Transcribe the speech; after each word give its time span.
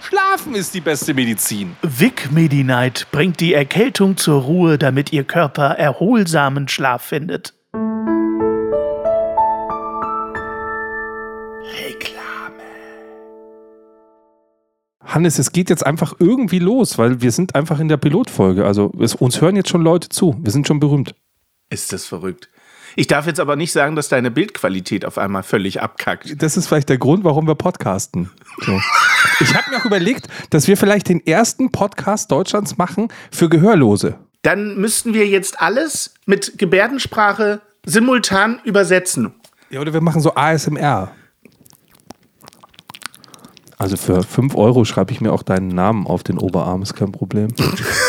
Schlafen 0.00 0.54
ist 0.54 0.74
die 0.74 0.80
beste 0.80 1.14
Medizin. 1.14 1.76
Vic 1.82 2.30
Medi-Night 2.30 3.08
bringt 3.10 3.40
die 3.40 3.54
Erkältung 3.54 4.16
zur 4.16 4.42
Ruhe, 4.42 4.78
damit 4.78 5.12
Ihr 5.12 5.24
Körper 5.24 5.70
erholsamen 5.70 6.68
Schlaf 6.68 7.02
findet. 7.02 7.54
Reklame. 11.80 12.62
Hannes, 15.04 15.38
es 15.38 15.52
geht 15.52 15.70
jetzt 15.70 15.84
einfach 15.84 16.14
irgendwie 16.18 16.60
los, 16.60 16.98
weil 16.98 17.20
wir 17.20 17.32
sind 17.32 17.54
einfach 17.54 17.80
in 17.80 17.88
der 17.88 17.96
Pilotfolge. 17.96 18.64
Also 18.64 18.92
es, 19.00 19.14
uns 19.14 19.40
hören 19.40 19.56
jetzt 19.56 19.68
schon 19.68 19.82
Leute 19.82 20.08
zu. 20.08 20.36
Wir 20.40 20.52
sind 20.52 20.66
schon 20.66 20.80
berühmt. 20.80 21.14
Ist 21.70 21.92
das 21.92 22.06
verrückt? 22.06 22.48
Ich 22.96 23.06
darf 23.06 23.26
jetzt 23.26 23.40
aber 23.40 23.56
nicht 23.56 23.72
sagen, 23.72 23.96
dass 23.96 24.08
deine 24.08 24.30
Bildqualität 24.30 25.04
auf 25.04 25.18
einmal 25.18 25.42
völlig 25.42 25.82
abkackt. 25.82 26.42
Das 26.42 26.56
ist 26.56 26.66
vielleicht 26.66 26.88
der 26.88 26.98
Grund, 26.98 27.24
warum 27.24 27.46
wir 27.46 27.54
podcasten. 27.54 28.30
So. 28.60 28.80
Ich 29.40 29.54
habe 29.54 29.70
mir 29.70 29.76
auch 29.78 29.84
überlegt, 29.84 30.26
dass 30.50 30.66
wir 30.66 30.76
vielleicht 30.76 31.08
den 31.08 31.24
ersten 31.26 31.70
Podcast 31.70 32.30
Deutschlands 32.30 32.76
machen 32.76 33.08
für 33.30 33.48
Gehörlose. 33.48 34.18
Dann 34.42 34.76
müssten 34.76 35.14
wir 35.14 35.26
jetzt 35.26 35.60
alles 35.60 36.14
mit 36.26 36.58
Gebärdensprache 36.58 37.60
simultan 37.84 38.60
übersetzen. 38.64 39.34
Ja, 39.70 39.80
oder 39.80 39.92
wir 39.92 40.00
machen 40.00 40.20
so 40.20 40.34
ASMR. 40.34 41.12
Also 43.76 43.96
für 43.96 44.24
5 44.24 44.56
Euro 44.56 44.84
schreibe 44.84 45.12
ich 45.12 45.20
mir 45.20 45.32
auch 45.32 45.44
deinen 45.44 45.68
Namen 45.68 46.06
auf 46.06 46.24
den 46.24 46.38
Oberarm, 46.38 46.82
ist 46.82 46.94
kein 46.94 47.12
Problem. 47.12 47.48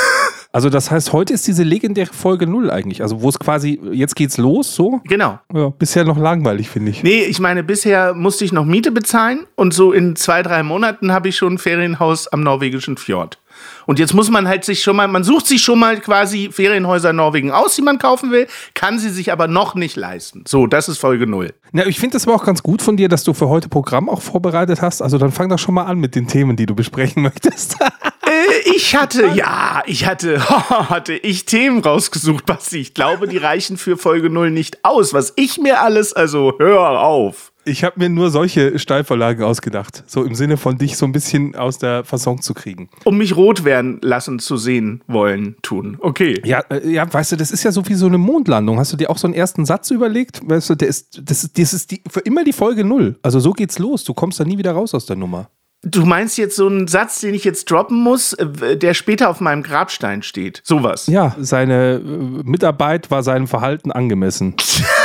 Also 0.51 0.69
das 0.69 0.89
heißt, 0.89 1.13
heute 1.13 1.33
ist 1.33 1.47
diese 1.47 1.61
legendäre 1.61 2.11
Folge 2.11 2.47
null 2.47 2.71
eigentlich. 2.71 3.03
Also 3.03 3.21
wo 3.21 3.29
es 3.29 3.37
quasi, 3.37 3.79
jetzt 3.91 4.15
geht's 4.15 4.37
los, 4.37 4.73
so? 4.73 4.99
Genau. 5.03 5.39
Ja, 5.53 5.69
bisher 5.69 6.05
noch 6.05 6.17
langweilig, 6.17 6.69
finde 6.69 6.89
ich. 6.89 7.03
Nee, 7.03 7.21
ich 7.23 7.39
meine, 7.39 7.63
bisher 7.63 8.15
musste 8.15 8.45
ich 8.45 8.51
noch 8.51 8.65
Miete 8.65 8.91
bezahlen 8.91 9.45
und 9.55 9.75
so 9.75 9.91
in 9.91 10.15
zwei, 10.15 10.41
drei 10.41 10.63
Monaten 10.63 11.11
habe 11.11 11.29
ich 11.29 11.37
schon 11.37 11.53
ein 11.53 11.57
Ferienhaus 11.59 12.27
am 12.27 12.41
norwegischen 12.41 12.97
Fjord. 12.97 13.37
Und 13.85 13.99
jetzt 13.99 14.13
muss 14.13 14.29
man 14.29 14.47
halt 14.47 14.65
sich 14.65 14.81
schon 14.81 14.95
mal, 14.95 15.07
man 15.07 15.23
sucht 15.23 15.45
sich 15.45 15.61
schon 15.61 15.79
mal 15.79 15.99
quasi 15.99 16.49
Ferienhäuser 16.51 17.11
in 17.11 17.17
Norwegen 17.17 17.51
aus, 17.51 17.75
die 17.75 17.81
man 17.81 17.99
kaufen 17.99 18.31
will, 18.31 18.47
kann 18.73 18.97
sie 18.99 19.09
sich 19.09 19.31
aber 19.31 19.47
noch 19.47 19.75
nicht 19.75 19.97
leisten. 19.97 20.43
So, 20.47 20.65
das 20.65 20.89
ist 20.89 20.97
Folge 20.97 21.27
null. 21.27 21.53
Na, 21.71 21.85
ich 21.85 21.99
finde 21.99 22.13
das 22.13 22.27
aber 22.27 22.35
auch 22.35 22.45
ganz 22.45 22.63
gut 22.63 22.81
von 22.81 22.97
dir, 22.97 23.09
dass 23.09 23.23
du 23.23 23.33
für 23.33 23.49
heute 23.49 23.69
Programm 23.69 24.09
auch 24.09 24.21
vorbereitet 24.21 24.81
hast. 24.81 25.01
Also 25.01 25.17
dann 25.17 25.31
fang 25.31 25.49
doch 25.49 25.59
schon 25.59 25.75
mal 25.75 25.85
an 25.85 25.99
mit 25.99 26.15
den 26.15 26.27
Themen, 26.27 26.55
die 26.55 26.65
du 26.65 26.73
besprechen 26.73 27.21
möchtest. 27.23 27.77
Äh, 28.39 28.75
ich 28.75 28.95
hatte, 28.95 29.27
ja, 29.35 29.83
ich 29.85 30.05
hatte, 30.05 30.39
hatte 30.89 31.13
ich 31.13 31.45
Themen 31.45 31.81
rausgesucht, 31.81 32.45
Basti. 32.45 32.79
Ich 32.79 32.93
glaube, 32.93 33.27
die 33.27 33.37
reichen 33.37 33.77
für 33.77 33.97
Folge 33.97 34.29
0 34.29 34.51
nicht 34.51 34.83
aus. 34.83 35.13
Was 35.13 35.33
ich 35.35 35.57
mir 35.57 35.81
alles, 35.81 36.13
also 36.13 36.53
hör 36.59 37.01
auf. 37.01 37.51
Ich 37.65 37.83
habe 37.83 37.99
mir 37.99 38.09
nur 38.09 38.31
solche 38.31 38.79
Steilvorlagen 38.79 39.43
ausgedacht. 39.43 40.03
So 40.07 40.23
im 40.23 40.33
Sinne 40.33 40.57
von 40.57 40.77
dich 40.77 40.97
so 40.97 41.05
ein 41.05 41.11
bisschen 41.11 41.55
aus 41.55 41.77
der 41.77 42.03
Fasson 42.03 42.41
zu 42.41 42.53
kriegen. 42.53 42.89
Um 43.03 43.17
mich 43.17 43.35
rot 43.35 43.63
werden 43.63 43.99
lassen 44.01 44.39
zu 44.39 44.57
sehen 44.57 45.03
wollen, 45.07 45.55
tun. 45.61 45.97
Okay. 45.99 46.41
Ja, 46.45 46.61
äh, 46.69 46.89
ja, 46.89 47.11
weißt 47.11 47.33
du, 47.33 47.35
das 47.35 47.51
ist 47.51 47.63
ja 47.63 47.71
so 47.71 47.87
wie 47.87 47.93
so 47.93 48.07
eine 48.07 48.17
Mondlandung. 48.17 48.79
Hast 48.79 48.93
du 48.93 48.97
dir 48.97 49.09
auch 49.09 49.17
so 49.17 49.27
einen 49.27 49.35
ersten 49.35 49.65
Satz 49.65 49.91
überlegt? 49.91 50.41
Weißt 50.43 50.69
du, 50.69 50.75
der 50.75 50.87
ist, 50.87 51.21
das, 51.23 51.43
ist, 51.43 51.59
das 51.59 51.73
ist 51.73 51.91
die, 51.91 52.01
für 52.09 52.21
immer 52.21 52.43
die 52.43 52.53
Folge 52.53 52.83
null. 52.83 53.19
Also 53.21 53.39
so 53.39 53.51
geht's 53.51 53.77
los. 53.77 54.03
Du 54.03 54.13
kommst 54.13 54.39
da 54.39 54.45
nie 54.45 54.57
wieder 54.57 54.71
raus 54.71 54.95
aus 54.95 55.05
der 55.05 55.17
Nummer. 55.17 55.49
Du 55.81 56.05
meinst 56.05 56.37
jetzt 56.37 56.57
so 56.57 56.67
einen 56.67 56.87
Satz, 56.87 57.21
den 57.21 57.33
ich 57.33 57.45
jetzt 57.45 57.71
droppen 57.71 58.01
muss, 58.03 58.33
äh, 58.33 58.75
der 58.75 58.93
später 58.93 59.29
auf 59.29 59.39
meinem 59.39 59.63
Grabstein 59.63 60.23
steht. 60.23 60.61
Sowas. 60.65 61.07
Ja, 61.07 61.35
seine 61.39 61.95
äh, 61.95 61.99
Mitarbeit 62.43 63.09
war 63.11 63.23
seinem 63.23 63.47
Verhalten 63.47 63.91
angemessen. 63.91 64.55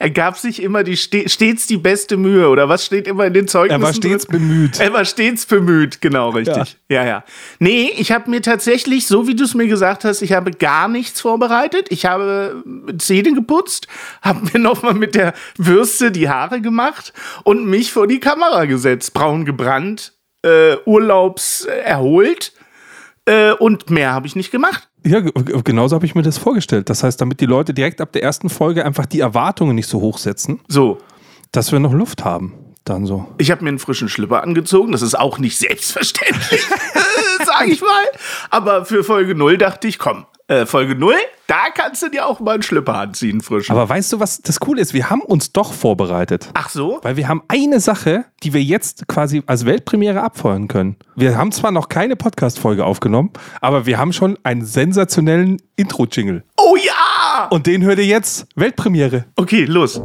er 0.00 0.08
gab 0.08 0.38
sich 0.38 0.62
immer 0.62 0.82
die 0.82 0.96
stets 0.96 1.66
die 1.66 1.76
beste 1.76 2.16
Mühe 2.16 2.48
oder 2.48 2.70
was 2.70 2.86
steht 2.86 3.06
immer 3.06 3.26
in 3.26 3.34
den 3.34 3.46
Zeugnissen? 3.46 3.82
Er 3.82 3.86
war 3.86 3.92
stets 3.92 4.26
drin? 4.26 4.40
bemüht. 4.40 4.80
Er 4.80 4.92
war 4.94 5.04
stets 5.04 5.44
bemüht, 5.44 6.00
genau 6.00 6.30
richtig. 6.30 6.78
Ja, 6.88 7.02
ja. 7.02 7.06
ja. 7.06 7.24
Nee, 7.58 7.92
ich 7.98 8.10
habe 8.10 8.30
mir 8.30 8.40
tatsächlich, 8.40 9.06
so 9.06 9.28
wie 9.28 9.34
du 9.34 9.44
es 9.44 9.54
mir 9.54 9.66
gesagt 9.66 10.06
hast, 10.06 10.22
ich 10.22 10.32
habe 10.32 10.52
gar 10.52 10.88
nichts 10.88 11.20
vorbereitet. 11.20 11.88
Ich 11.90 12.06
habe 12.06 12.64
Zähne 12.96 13.34
geputzt, 13.34 13.88
habe 14.22 14.40
mir 14.50 14.58
nochmal 14.62 14.94
mit 14.94 15.14
der 15.14 15.34
Würste 15.58 16.10
die 16.10 16.30
Haare 16.30 16.62
gemacht 16.62 17.12
und 17.44 17.66
mich 17.66 17.92
vor 17.92 18.06
die 18.06 18.20
Kamera 18.20 18.64
gesetzt, 18.64 19.12
braun 19.12 19.44
gebrannt, 19.44 20.14
äh, 20.40 20.76
Urlaubs 20.86 21.66
erholt 21.66 22.54
äh, 23.26 23.52
und 23.52 23.90
mehr 23.90 24.14
habe 24.14 24.26
ich 24.26 24.34
nicht 24.34 24.50
gemacht. 24.50 24.88
Ja, 25.04 25.20
genauso 25.20 25.94
habe 25.94 26.06
ich 26.06 26.14
mir 26.14 26.22
das 26.22 26.38
vorgestellt. 26.38 26.90
Das 26.90 27.02
heißt, 27.02 27.20
damit 27.20 27.40
die 27.40 27.46
Leute 27.46 27.72
direkt 27.72 28.00
ab 28.00 28.12
der 28.12 28.22
ersten 28.22 28.50
Folge 28.50 28.84
einfach 28.84 29.06
die 29.06 29.20
Erwartungen 29.20 29.74
nicht 29.74 29.86
so 29.86 30.00
hoch 30.00 30.18
setzen. 30.18 30.60
So. 30.68 30.98
Dass 31.52 31.72
wir 31.72 31.80
noch 31.80 31.92
Luft 31.92 32.24
haben. 32.24 32.54
Dann 32.84 33.06
so. 33.06 33.26
Ich 33.38 33.50
habe 33.50 33.62
mir 33.62 33.68
einen 33.68 33.78
frischen 33.78 34.08
Schlipper 34.08 34.42
angezogen. 34.42 34.92
Das 34.92 35.02
ist 35.02 35.18
auch 35.18 35.38
nicht 35.38 35.58
selbstverständlich, 35.58 36.62
sage 37.58 37.70
ich 37.70 37.80
mal. 37.80 38.04
Aber 38.50 38.84
für 38.84 39.04
Folge 39.04 39.34
0 39.34 39.58
dachte 39.58 39.88
ich, 39.88 39.98
komm, 39.98 40.26
äh, 40.50 40.66
Folge 40.66 40.96
0, 40.96 41.14
da 41.46 41.70
kannst 41.72 42.02
du 42.02 42.08
dir 42.08 42.26
auch 42.26 42.40
mal 42.40 42.54
einen 42.54 42.62
Schlipper 42.62 42.94
anziehen, 42.96 43.40
frisch. 43.40 43.70
Aber 43.70 43.88
weißt 43.88 44.12
du, 44.12 44.20
was 44.20 44.42
das 44.42 44.58
Coole 44.60 44.80
ist? 44.80 44.94
Wir 44.94 45.08
haben 45.10 45.22
uns 45.22 45.52
doch 45.52 45.72
vorbereitet. 45.72 46.50
Ach 46.54 46.68
so? 46.68 46.98
Weil 47.02 47.16
wir 47.16 47.28
haben 47.28 47.42
eine 47.48 47.80
Sache, 47.80 48.24
die 48.42 48.52
wir 48.52 48.62
jetzt 48.62 49.06
quasi 49.06 49.42
als 49.46 49.64
Weltpremiere 49.64 50.22
abfeuern 50.22 50.68
können. 50.68 50.96
Wir 51.14 51.36
haben 51.36 51.52
zwar 51.52 51.70
noch 51.70 51.88
keine 51.88 52.16
Podcast-Folge 52.16 52.84
aufgenommen, 52.84 53.30
aber 53.60 53.86
wir 53.86 53.98
haben 53.98 54.12
schon 54.12 54.38
einen 54.42 54.64
sensationellen 54.64 55.62
Intro-Jingle. 55.76 56.42
Oh 56.56 56.76
ja! 56.76 57.46
Und 57.50 57.66
den 57.66 57.82
hört 57.84 57.98
ihr 57.98 58.06
jetzt. 58.06 58.46
Weltpremiere. 58.56 59.26
Okay, 59.36 59.64
los. 59.64 60.00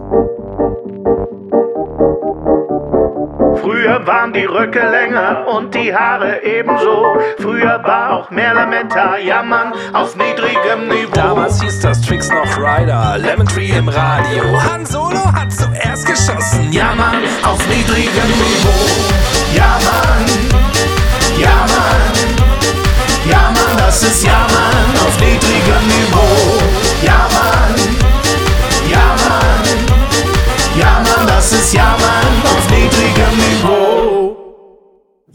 Früher 3.85 4.07
waren 4.07 4.34
die 4.34 4.46
Röcke 4.46 4.79
länger 4.79 5.46
und 5.47 5.75
die 5.75 5.96
Haare 5.96 6.41
ebenso. 6.41 7.19
Früher 7.38 7.84
war 7.84 8.13
auch 8.13 8.31
mehr 8.31 8.56
Lametta, 8.56 9.19
jammern 9.19 9.73
auf 9.94 10.16
niedrigem 10.16 10.88
Niveau. 10.88 11.13
Damals 11.13 11.62
hieß 11.62 11.81
das 11.81 12.01
Tricks 12.01 12.28
noch 12.29 12.57
Rider, 12.57 13.19
Lemon 13.19 13.46
Tree 13.46 13.69
im 13.78 13.88
Radio. 13.88 14.44
Han 14.59 14.88
Solo 14.88 15.31
hat 15.31 15.53
zuerst 15.53 16.07
geschossen, 16.07 16.72
jammern 16.72 17.22
auf 17.44 17.59
niedrigem 17.68 18.28
Niveau. 18.28 19.56
Ja 19.56 19.78
Mann, 19.85 20.25
ja 21.40 21.56
Mann, 21.56 23.29
ja 23.29 23.52
Mann, 23.53 23.78
das 23.78 24.02
ist 24.02 24.25
ja 24.25 24.47
Mann 24.50 25.07
auf 25.07 25.19
niedrigem 25.19 25.85
Niveau. 25.85 26.54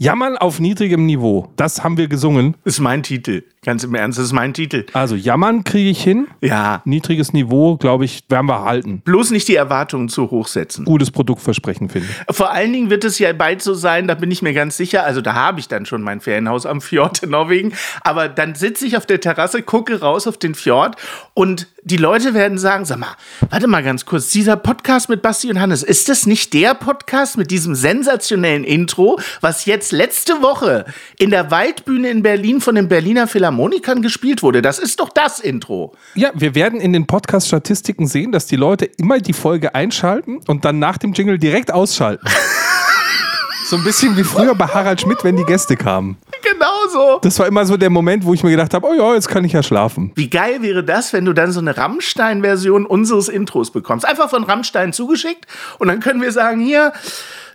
Jammern 0.01 0.35
auf 0.35 0.59
niedrigem 0.59 1.05
Niveau. 1.05 1.49
Das 1.57 1.83
haben 1.83 1.95
wir 1.95 2.07
gesungen. 2.07 2.57
Ist 2.63 2.79
mein 2.79 3.03
Titel. 3.03 3.43
Ganz 3.63 3.83
im 3.83 3.93
Ernst, 3.93 4.17
das 4.17 4.25
ist 4.25 4.31
mein 4.31 4.55
Titel. 4.55 4.87
Also 4.93 5.13
Jammern 5.15 5.63
kriege 5.63 5.91
ich 5.91 6.03
hin. 6.03 6.27
Ja. 6.41 6.81
Niedriges 6.83 7.31
Niveau, 7.31 7.77
glaube 7.77 8.05
ich, 8.05 8.23
werden 8.27 8.47
wir 8.47 8.63
halten. 8.63 9.01
Bloß 9.01 9.29
nicht 9.29 9.47
die 9.47 9.53
Erwartungen 9.53 10.09
zu 10.09 10.31
hoch 10.31 10.47
setzen. 10.47 10.83
Gutes 10.83 11.11
Produktversprechen, 11.11 11.87
finde 11.87 12.07
ich. 12.09 12.35
Vor 12.35 12.49
allen 12.49 12.73
Dingen 12.73 12.89
wird 12.89 13.03
es 13.03 13.19
ja 13.19 13.31
bald 13.33 13.61
so 13.61 13.75
sein, 13.75 14.07
da 14.07 14.15
bin 14.15 14.31
ich 14.31 14.41
mir 14.41 14.53
ganz 14.53 14.77
sicher, 14.77 15.03
also 15.03 15.21
da 15.21 15.35
habe 15.35 15.59
ich 15.59 15.67
dann 15.67 15.85
schon 15.85 16.01
mein 16.01 16.21
Ferienhaus 16.21 16.65
am 16.65 16.81
Fjord 16.81 17.21
in 17.21 17.29
Norwegen, 17.29 17.73
aber 18.01 18.29
dann 18.29 18.55
sitze 18.55 18.87
ich 18.87 18.97
auf 18.97 19.05
der 19.05 19.21
Terrasse, 19.21 19.61
gucke 19.61 19.99
raus 19.99 20.25
auf 20.25 20.37
den 20.37 20.55
Fjord 20.55 20.95
und 21.35 21.67
die 21.83 21.97
Leute 21.97 22.33
werden 22.33 22.57
sagen, 22.57 22.85
sag 22.85 22.99
mal, 22.99 23.15
warte 23.49 23.67
mal 23.67 23.83
ganz 23.83 24.05
kurz, 24.05 24.29
dieser 24.29 24.55
Podcast 24.55 25.09
mit 25.09 25.21
Basti 25.21 25.49
und 25.49 25.59
Hannes, 25.59 25.83
ist 25.83 26.09
das 26.09 26.25
nicht 26.25 26.53
der 26.53 26.73
Podcast 26.75 27.37
mit 27.37 27.49
diesem 27.49 27.75
sensationellen 27.75 28.63
Intro, 28.63 29.19
was 29.41 29.65
jetzt 29.65 29.91
letzte 29.91 30.41
Woche 30.41 30.85
in 31.17 31.31
der 31.31 31.49
Waldbühne 31.49 32.09
in 32.09 32.21
Berlin 32.21 32.61
von 32.61 32.75
den 32.75 32.87
Berliner 32.87 33.27
Philharmonikern 33.51 34.01
gespielt 34.01 34.43
wurde? 34.43 34.61
Das 34.61 34.79
ist 34.79 34.99
doch 34.99 35.09
das 35.09 35.39
Intro. 35.39 35.93
Ja, 36.15 36.31
wir 36.33 36.55
werden 36.55 36.79
in 36.79 36.93
den 36.93 37.05
Podcast-Statistiken 37.05 38.07
sehen, 38.07 38.31
dass 38.31 38.45
die 38.45 38.55
Leute 38.55 38.85
immer 38.85 39.19
die 39.19 39.33
Folge 39.33 39.75
einschalten 39.75 40.39
und 40.47 40.63
dann 40.63 40.79
nach 40.79 40.97
dem 40.97 41.11
Jingle 41.11 41.37
direkt 41.37 41.71
ausschalten. 41.73 42.25
so 43.65 43.75
ein 43.75 43.83
bisschen 43.83 44.15
wie 44.15 44.23
früher 44.23 44.55
bei 44.55 44.67
Harald 44.67 45.01
Schmidt, 45.01 45.23
wenn 45.23 45.35
die 45.35 45.43
Gäste 45.43 45.75
kamen. 45.75 46.17
Genau 46.41 46.87
so. 46.91 47.19
Das 47.21 47.37
war 47.39 47.47
immer 47.47 47.65
so 47.65 47.75
der 47.75 47.89
Moment, 47.89 48.23
wo 48.23 48.33
ich 48.33 48.41
mir 48.41 48.51
gedacht 48.51 48.73
habe, 48.73 48.87
oh 48.87 48.93
ja, 48.93 49.13
jetzt 49.13 49.27
kann 49.27 49.43
ich 49.43 49.51
ja 49.51 49.61
schlafen. 49.61 50.11
Wie 50.15 50.29
geil 50.29 50.61
wäre 50.61 50.83
das, 50.83 51.11
wenn 51.11 51.25
du 51.25 51.33
dann 51.33 51.51
so 51.51 51.59
eine 51.59 51.75
Rammstein-Version 51.75 52.85
unseres 52.85 53.27
Intros 53.27 53.71
bekommst? 53.71 54.07
Einfach 54.07 54.29
von 54.29 54.45
Rammstein 54.45 54.93
zugeschickt 54.93 55.45
und 55.77 55.89
dann 55.89 55.99
können 55.99 56.21
wir 56.21 56.31
sagen, 56.31 56.61
hier, 56.61 56.93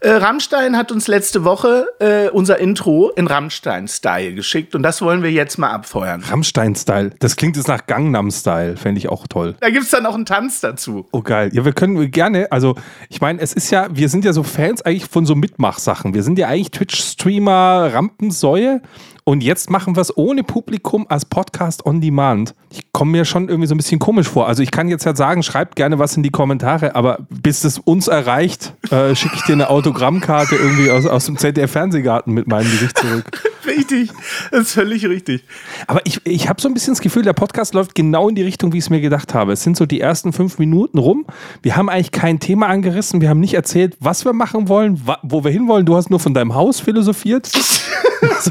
Äh, 0.01 0.11
Rammstein 0.11 0.77
hat 0.77 0.93
uns 0.93 1.09
letzte 1.09 1.45
Woche 1.45 1.87
äh, 2.01 2.29
unser 2.29 2.59
Intro 2.59 3.11
in 3.11 3.27
Rammstein-Style 3.27 4.35
geschickt 4.35 4.75
und 4.75 4.83
das 4.83 5.01
wollen 5.01 5.23
wir 5.23 5.31
jetzt 5.31 5.59
mal 5.59 5.71
abfeuern. 5.71 6.23
Rammstein-Style. 6.23 7.13
Das 7.19 7.37
klingt 7.37 7.57
jetzt 7.57 7.69
nach 7.69 7.87
Gangnam-Style. 7.87 8.77
Fände 8.77 8.99
ich 8.99 9.09
auch 9.09 9.27
toll. 9.27 9.55
Da 9.61 9.71
gibt's 9.71 9.91
dann 9.91 10.07
auch 10.07 10.15
einen 10.15 10.27
Tanz 10.27 10.61
dazu. 10.61 11.07
Oh 11.13 11.23
geil. 11.23 11.51
Ja, 11.53 11.65
wir 11.65 11.73
können 11.73 12.11
gerne, 12.11 12.53
also 12.53 12.75
ich 13.09 13.21
meine, 13.21 13.41
es 13.41 13.53
ist 13.53 13.71
ja, 13.71 13.89
wir 13.91 14.09
sind 14.09 14.25
ja 14.25 14.33
so 14.33 14.43
Fans 14.43 14.83
eigentlich 14.83 15.07
von 15.07 15.25
so 15.25 15.35
Mitmachsachen. 15.35 16.15
Wir 16.15 16.23
sind 16.23 16.39
ja 16.39 16.49
eigentlich 16.49 16.71
Twitch-Streamer, 16.73 17.91
Rampensäue 17.93 18.83
und 19.29 19.43
jetzt 19.43 19.71
machen 19.71 19.97
wir 19.97 20.03
es 20.03 20.17
ohne 20.17 20.45
Publikum 20.45 21.05
als 21.09 21.25
Podcast 21.25 21.85
on 21.85 22.01
Demand. 22.01 22.55
Ich 22.71 22.93
komme 22.93 23.11
mir 23.11 23.25
schon 23.25 23.49
irgendwie 23.49 23.67
so 23.67 23.75
ein 23.75 23.77
bisschen 23.77 23.99
komisch 23.99 24.29
vor. 24.29 24.47
Also 24.47 24.63
ich 24.63 24.71
kann 24.71 24.87
jetzt 24.87 25.05
halt 25.05 25.17
sagen, 25.17 25.43
schreibt 25.43 25.75
gerne 25.75 25.99
was 25.99 26.17
in 26.17 26.23
die 26.23 26.31
Kommentare, 26.31 26.95
aber 26.95 27.27
bis 27.29 27.65
es 27.65 27.81
uns 27.81 28.07
erreicht, 28.07 28.75
äh, 28.93 29.17
schicke 29.17 29.35
ich 29.35 29.43
dir 29.43 29.55
eine 29.55 29.69
Autogrammkarte 29.87 30.57
irgendwie 30.57 30.91
aus, 30.91 31.07
aus 31.07 31.27
dem 31.27 31.37
ZDF-Fernsehgarten 31.39 32.33
mit 32.33 32.49
meinem 32.49 32.69
Gesicht 32.69 32.99
zurück. 32.99 33.25
Richtig, 33.67 34.11
das 34.51 34.63
ist 34.63 34.73
völlig 34.73 35.07
richtig. 35.07 35.43
Aber 35.87 36.01
ich, 36.05 36.21
ich 36.25 36.49
habe 36.49 36.61
so 36.61 36.69
ein 36.69 36.75
bisschen 36.75 36.95
das 36.95 37.01
Gefühl, 37.01 37.23
der 37.23 37.33
Podcast 37.33 37.75
läuft 37.75 37.95
genau 37.95 38.29
in 38.29 38.35
die 38.35 38.43
Richtung, 38.43 38.73
wie 38.73 38.79
ich 38.79 38.85
es 38.85 38.91
mir 38.91 39.01
gedacht 39.01 39.35
habe. 39.35 39.53
Es 39.53 39.63
sind 39.63 39.77
so 39.77 39.87
die 39.87 40.01
ersten 40.01 40.33
fünf 40.33 40.59
Minuten 40.59 40.99
rum. 40.99 41.27
Wir 41.63 41.77
haben 41.77 41.89
eigentlich 41.89 42.13
kein 42.13 42.39
Thema 42.39 42.67
angerissen. 42.69 43.21
Wir 43.21 43.29
haben 43.29 43.41
nicht 43.41 43.55
erzählt, 43.55 43.97
was 44.01 44.25
wir 44.25 44.33
machen 44.33 44.69
wollen, 44.69 45.03
wo 45.23 45.45
wir 45.45 45.51
hinwollen. 45.51 45.87
Du 45.87 45.97
hast 45.97 46.11
nur 46.11 46.21
von 46.21 46.35
deinem 46.35 46.55
Haus 46.55 46.81
philosophiert. 46.81 47.47
so. 48.41 48.51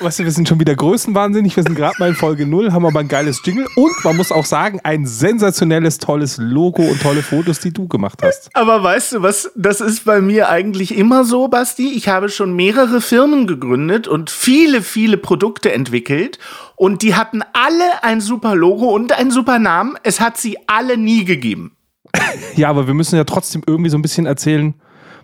Weißt 0.00 0.20
du, 0.20 0.24
wir 0.24 0.30
sind 0.30 0.48
schon 0.48 0.60
wieder 0.60 0.76
größenwahnsinnig. 0.76 1.56
Wir 1.56 1.64
sind 1.64 1.74
gerade 1.74 1.96
mal 1.98 2.10
in 2.10 2.14
Folge 2.14 2.46
0, 2.46 2.72
haben 2.72 2.86
aber 2.86 3.00
ein 3.00 3.08
geiles 3.08 3.40
Jingle 3.44 3.66
und 3.74 3.92
man 4.04 4.16
muss 4.16 4.30
auch 4.30 4.44
sagen, 4.44 4.78
ein 4.84 5.06
sensationelles, 5.06 5.98
tolles 5.98 6.36
Logo 6.38 6.82
und 6.82 7.02
tolle 7.02 7.22
Fotos, 7.22 7.58
die 7.58 7.72
du 7.72 7.88
gemacht 7.88 8.20
hast. 8.22 8.48
Aber 8.54 8.80
weißt 8.80 9.14
du 9.14 9.22
was, 9.22 9.50
das 9.56 9.80
ist 9.80 10.04
bei 10.04 10.20
mir 10.20 10.50
eigentlich 10.50 10.96
immer 10.96 11.24
so, 11.24 11.48
Basti. 11.48 11.94
Ich 11.96 12.08
habe 12.08 12.28
schon 12.28 12.54
mehrere 12.54 13.00
Firmen 13.00 13.48
gegründet 13.48 14.06
und 14.06 14.17
viele, 14.26 14.82
viele 14.82 15.16
Produkte 15.16 15.72
entwickelt 15.72 16.38
und 16.76 17.02
die 17.02 17.14
hatten 17.14 17.42
alle 17.52 18.02
ein 18.02 18.20
super 18.20 18.54
Logo 18.54 18.86
und 18.94 19.12
einen 19.12 19.30
super 19.30 19.58
Namen. 19.58 19.96
Es 20.02 20.20
hat 20.20 20.36
sie 20.36 20.58
alle 20.66 20.96
nie 20.96 21.24
gegeben. 21.24 21.76
Ja, 22.56 22.68
aber 22.68 22.86
wir 22.86 22.94
müssen 22.94 23.16
ja 23.16 23.24
trotzdem 23.24 23.62
irgendwie 23.66 23.90
so 23.90 23.98
ein 23.98 24.02
bisschen 24.02 24.26
erzählen, 24.26 24.74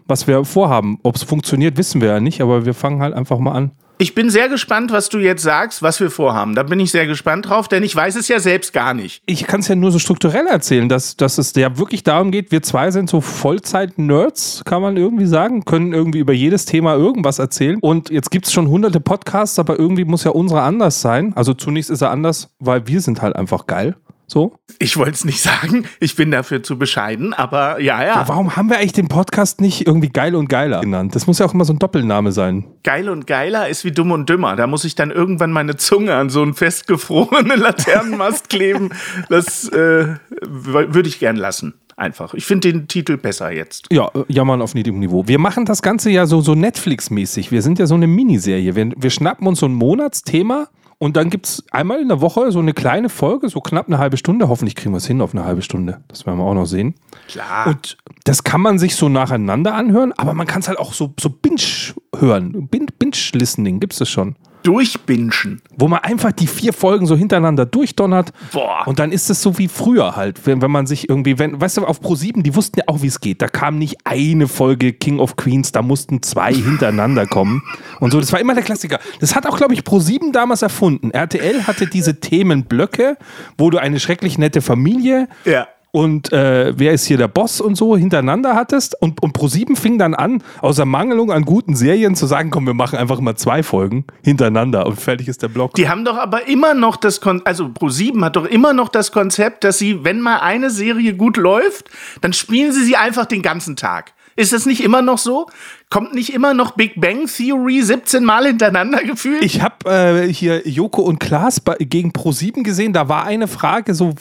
was 0.06 0.26
wir 0.26 0.44
vorhaben. 0.44 0.98
Ob 1.02 1.16
es 1.16 1.22
funktioniert, 1.22 1.76
wissen 1.76 2.00
wir 2.00 2.08
ja 2.08 2.20
nicht, 2.20 2.40
aber 2.40 2.66
wir 2.66 2.74
fangen 2.74 3.00
halt 3.00 3.14
einfach 3.14 3.38
mal 3.38 3.52
an. 3.52 3.70
Ich 3.96 4.14
bin 4.14 4.28
sehr 4.28 4.48
gespannt, 4.48 4.90
was 4.90 5.08
du 5.08 5.18
jetzt 5.18 5.42
sagst, 5.42 5.80
was 5.80 6.00
wir 6.00 6.10
vorhaben. 6.10 6.56
Da 6.56 6.64
bin 6.64 6.80
ich 6.80 6.90
sehr 6.90 7.06
gespannt 7.06 7.48
drauf, 7.48 7.68
denn 7.68 7.84
ich 7.84 7.94
weiß 7.94 8.16
es 8.16 8.26
ja 8.26 8.40
selbst 8.40 8.72
gar 8.72 8.92
nicht. 8.92 9.22
Ich 9.26 9.46
kann 9.46 9.60
es 9.60 9.68
ja 9.68 9.76
nur 9.76 9.92
so 9.92 10.00
strukturell 10.00 10.46
erzählen, 10.46 10.88
dass, 10.88 11.16
dass 11.16 11.38
es 11.38 11.54
ja 11.54 11.78
wirklich 11.78 12.02
darum 12.02 12.32
geht, 12.32 12.50
wir 12.50 12.62
zwei 12.62 12.90
sind 12.90 13.08
so 13.08 13.20
Vollzeit-Nerds, 13.20 14.62
kann 14.64 14.82
man 14.82 14.96
irgendwie 14.96 15.26
sagen, 15.26 15.64
können 15.64 15.92
irgendwie 15.92 16.18
über 16.18 16.32
jedes 16.32 16.64
Thema 16.64 16.94
irgendwas 16.94 17.38
erzählen. 17.38 17.78
Und 17.80 18.10
jetzt 18.10 18.32
gibt 18.32 18.46
es 18.46 18.52
schon 18.52 18.68
hunderte 18.68 19.00
Podcasts, 19.00 19.58
aber 19.60 19.78
irgendwie 19.78 20.04
muss 20.04 20.24
ja 20.24 20.32
unsere 20.32 20.62
anders 20.62 21.00
sein. 21.00 21.32
Also 21.36 21.54
zunächst 21.54 21.90
ist 21.90 22.02
er 22.02 22.10
anders, 22.10 22.50
weil 22.58 22.88
wir 22.88 23.00
sind 23.00 23.22
halt 23.22 23.36
einfach 23.36 23.66
geil. 23.66 23.94
So? 24.34 24.58
Ich 24.80 24.96
wollte 24.96 25.12
es 25.12 25.24
nicht 25.24 25.40
sagen, 25.40 25.84
ich 26.00 26.16
bin 26.16 26.32
dafür 26.32 26.60
zu 26.60 26.76
bescheiden, 26.76 27.32
aber 27.32 27.80
ja, 27.80 28.02
ja, 28.02 28.16
ja. 28.16 28.24
Warum 28.28 28.56
haben 28.56 28.68
wir 28.68 28.78
eigentlich 28.78 28.92
den 28.92 29.06
Podcast 29.06 29.60
nicht 29.60 29.86
irgendwie 29.86 30.08
geil 30.08 30.34
und 30.34 30.48
geiler 30.48 30.80
genannt? 30.80 31.14
Das 31.14 31.28
muss 31.28 31.38
ja 31.38 31.46
auch 31.46 31.54
immer 31.54 31.64
so 31.64 31.72
ein 31.72 31.78
Doppelname 31.78 32.32
sein. 32.32 32.64
Geil 32.82 33.08
und 33.08 33.28
geiler 33.28 33.68
ist 33.68 33.84
wie 33.84 33.92
dumm 33.92 34.10
und 34.10 34.28
dümmer. 34.28 34.56
Da 34.56 34.66
muss 34.66 34.84
ich 34.84 34.96
dann 34.96 35.12
irgendwann 35.12 35.52
meine 35.52 35.76
Zunge 35.76 36.16
an 36.16 36.30
so 36.30 36.42
einen 36.42 36.54
festgefrorenen 36.54 37.60
Laternenmast 37.60 38.48
kleben. 38.48 38.90
Das 39.28 39.68
äh, 39.68 40.16
würde 40.42 41.08
ich 41.08 41.20
gern 41.20 41.36
lassen 41.36 41.74
einfach. 41.96 42.34
Ich 42.34 42.44
finde 42.44 42.72
den 42.72 42.88
Titel 42.88 43.16
besser 43.16 43.52
jetzt. 43.52 43.86
Ja, 43.92 44.10
äh, 44.16 44.24
jammern 44.26 44.62
auf 44.62 44.74
niedrigem 44.74 44.98
Niveau. 44.98 45.28
Wir 45.28 45.38
machen 45.38 45.64
das 45.64 45.80
Ganze 45.80 46.10
ja 46.10 46.26
so, 46.26 46.40
so 46.40 46.56
Netflix-mäßig. 46.56 47.52
Wir 47.52 47.62
sind 47.62 47.78
ja 47.78 47.86
so 47.86 47.94
eine 47.94 48.08
Miniserie. 48.08 48.74
Wir, 48.74 48.90
wir 48.96 49.10
schnappen 49.10 49.46
uns 49.46 49.60
so 49.60 49.66
ein 49.66 49.74
Monatsthema 49.74 50.66
und 50.98 51.16
dann 51.16 51.30
gibt 51.30 51.46
es 51.46 51.64
einmal 51.70 52.00
in 52.00 52.08
der 52.08 52.20
Woche 52.20 52.50
so 52.52 52.58
eine 52.58 52.72
kleine 52.72 53.08
Folge, 53.08 53.48
so 53.48 53.60
knapp 53.60 53.86
eine 53.86 53.98
halbe 53.98 54.16
Stunde. 54.16 54.48
Hoffentlich 54.48 54.74
kriegen 54.74 54.92
wir 54.92 54.98
es 54.98 55.06
hin 55.06 55.20
auf 55.20 55.34
eine 55.34 55.44
halbe 55.44 55.62
Stunde. 55.62 56.00
Das 56.08 56.26
werden 56.26 56.38
wir 56.38 56.44
auch 56.44 56.54
noch 56.54 56.66
sehen. 56.66 56.94
Klar. 57.28 57.66
Und 57.66 57.96
das 58.24 58.44
kann 58.44 58.60
man 58.60 58.78
sich 58.78 58.96
so 58.96 59.08
nacheinander 59.08 59.74
anhören, 59.74 60.12
aber 60.12 60.34
man 60.34 60.46
kann 60.46 60.60
es 60.60 60.68
halt 60.68 60.78
auch 60.78 60.92
so, 60.92 61.12
so 61.18 61.30
binge 61.30 61.94
hören. 62.16 62.68
Binge-Listening 62.68 63.80
gibt 63.80 63.92
es 63.92 63.98
das 63.98 64.08
schon 64.08 64.36
durchbingen. 64.64 65.62
Wo 65.76 65.86
man 65.86 66.00
einfach 66.00 66.32
die 66.32 66.46
vier 66.46 66.72
Folgen 66.72 67.06
so 67.06 67.16
hintereinander 67.16 67.66
durchdonnert. 67.66 68.32
Boah. 68.52 68.86
Und 68.86 68.98
dann 68.98 69.12
ist 69.12 69.30
es 69.30 69.40
so 69.40 69.58
wie 69.58 69.68
früher 69.68 70.16
halt, 70.16 70.44
wenn, 70.46 70.60
wenn 70.60 70.70
man 70.70 70.86
sich 70.86 71.08
irgendwie, 71.08 71.38
wenn, 71.38 71.60
weißt 71.60 71.76
du, 71.76 71.86
auf 71.86 72.00
Pro7, 72.00 72.42
die 72.42 72.56
wussten 72.56 72.80
ja 72.80 72.84
auch, 72.88 73.02
wie 73.02 73.06
es 73.06 73.20
geht. 73.20 73.42
Da 73.42 73.46
kam 73.46 73.78
nicht 73.78 73.98
eine 74.04 74.48
Folge 74.48 74.92
King 74.92 75.20
of 75.20 75.36
Queens, 75.36 75.70
da 75.70 75.82
mussten 75.82 76.22
zwei 76.22 76.52
hintereinander 76.52 77.26
kommen. 77.26 77.62
Und 78.00 78.10
so, 78.10 78.20
das 78.20 78.32
war 78.32 78.40
immer 78.40 78.54
der 78.54 78.64
Klassiker. 78.64 78.98
Das 79.20 79.36
hat 79.36 79.46
auch, 79.46 79.56
glaube 79.56 79.74
ich, 79.74 79.80
Pro7 79.80 80.32
damals 80.32 80.62
erfunden. 80.62 81.10
RTL 81.10 81.66
hatte 81.66 81.86
diese 81.86 82.20
Themenblöcke, 82.20 83.16
wo 83.56 83.70
du 83.70 83.78
eine 83.78 84.00
schrecklich 84.00 84.38
nette 84.38 84.62
Familie 84.62 85.28
ja 85.44 85.68
und 85.94 86.32
äh, 86.32 86.76
wer 86.76 86.92
ist 86.92 87.04
hier 87.04 87.18
der 87.18 87.28
Boss 87.28 87.60
und 87.60 87.76
so 87.76 87.96
hintereinander 87.96 88.56
hattest. 88.56 89.00
Und, 89.00 89.22
und 89.22 89.38
Pro7 89.38 89.76
fing 89.76 89.96
dann 89.96 90.16
an, 90.16 90.42
aus 90.60 90.80
Ermangelung 90.80 91.30
an 91.30 91.44
guten 91.44 91.76
Serien 91.76 92.16
zu 92.16 92.26
sagen, 92.26 92.50
komm, 92.50 92.66
wir 92.66 92.74
machen 92.74 92.98
einfach 92.98 93.20
mal 93.20 93.36
zwei 93.36 93.62
Folgen 93.62 94.04
hintereinander 94.24 94.86
und 94.86 95.00
fertig 95.00 95.28
ist 95.28 95.42
der 95.42 95.48
Block. 95.48 95.74
Die 95.74 95.88
haben 95.88 96.04
doch 96.04 96.18
aber 96.18 96.48
immer 96.48 96.74
noch 96.74 96.96
das 96.96 97.20
Kon 97.20 97.42
also 97.44 97.66
Pro7 97.66 98.24
hat 98.24 98.34
doch 98.34 98.44
immer 98.44 98.72
noch 98.72 98.88
das 98.88 99.12
Konzept, 99.12 99.62
dass 99.62 99.78
sie, 99.78 100.02
wenn 100.02 100.20
mal 100.20 100.38
eine 100.38 100.70
Serie 100.70 101.14
gut 101.14 101.36
läuft, 101.36 101.88
dann 102.22 102.32
spielen 102.32 102.72
sie 102.72 102.82
sie 102.82 102.96
einfach 102.96 103.26
den 103.26 103.42
ganzen 103.42 103.76
Tag. 103.76 104.14
Ist 104.34 104.52
das 104.52 104.66
nicht 104.66 104.82
immer 104.82 105.00
noch 105.00 105.18
so? 105.18 105.46
Kommt 105.94 106.12
nicht 106.12 106.34
immer 106.34 106.54
noch 106.54 106.72
Big 106.72 107.00
Bang 107.00 107.26
Theory 107.28 107.80
17 107.80 108.24
Mal 108.24 108.46
hintereinander 108.46 109.04
gefühlt? 109.04 109.44
Ich 109.44 109.62
habe 109.62 109.88
äh, 109.88 110.26
hier 110.26 110.68
Joko 110.68 111.02
und 111.02 111.20
Klaas 111.20 111.62
gegen 111.78 112.10
Pro7 112.10 112.64
gesehen. 112.64 112.92
Da 112.92 113.08
war 113.08 113.26
eine 113.26 113.46
Frage, 113.46 113.94
so 113.94 114.12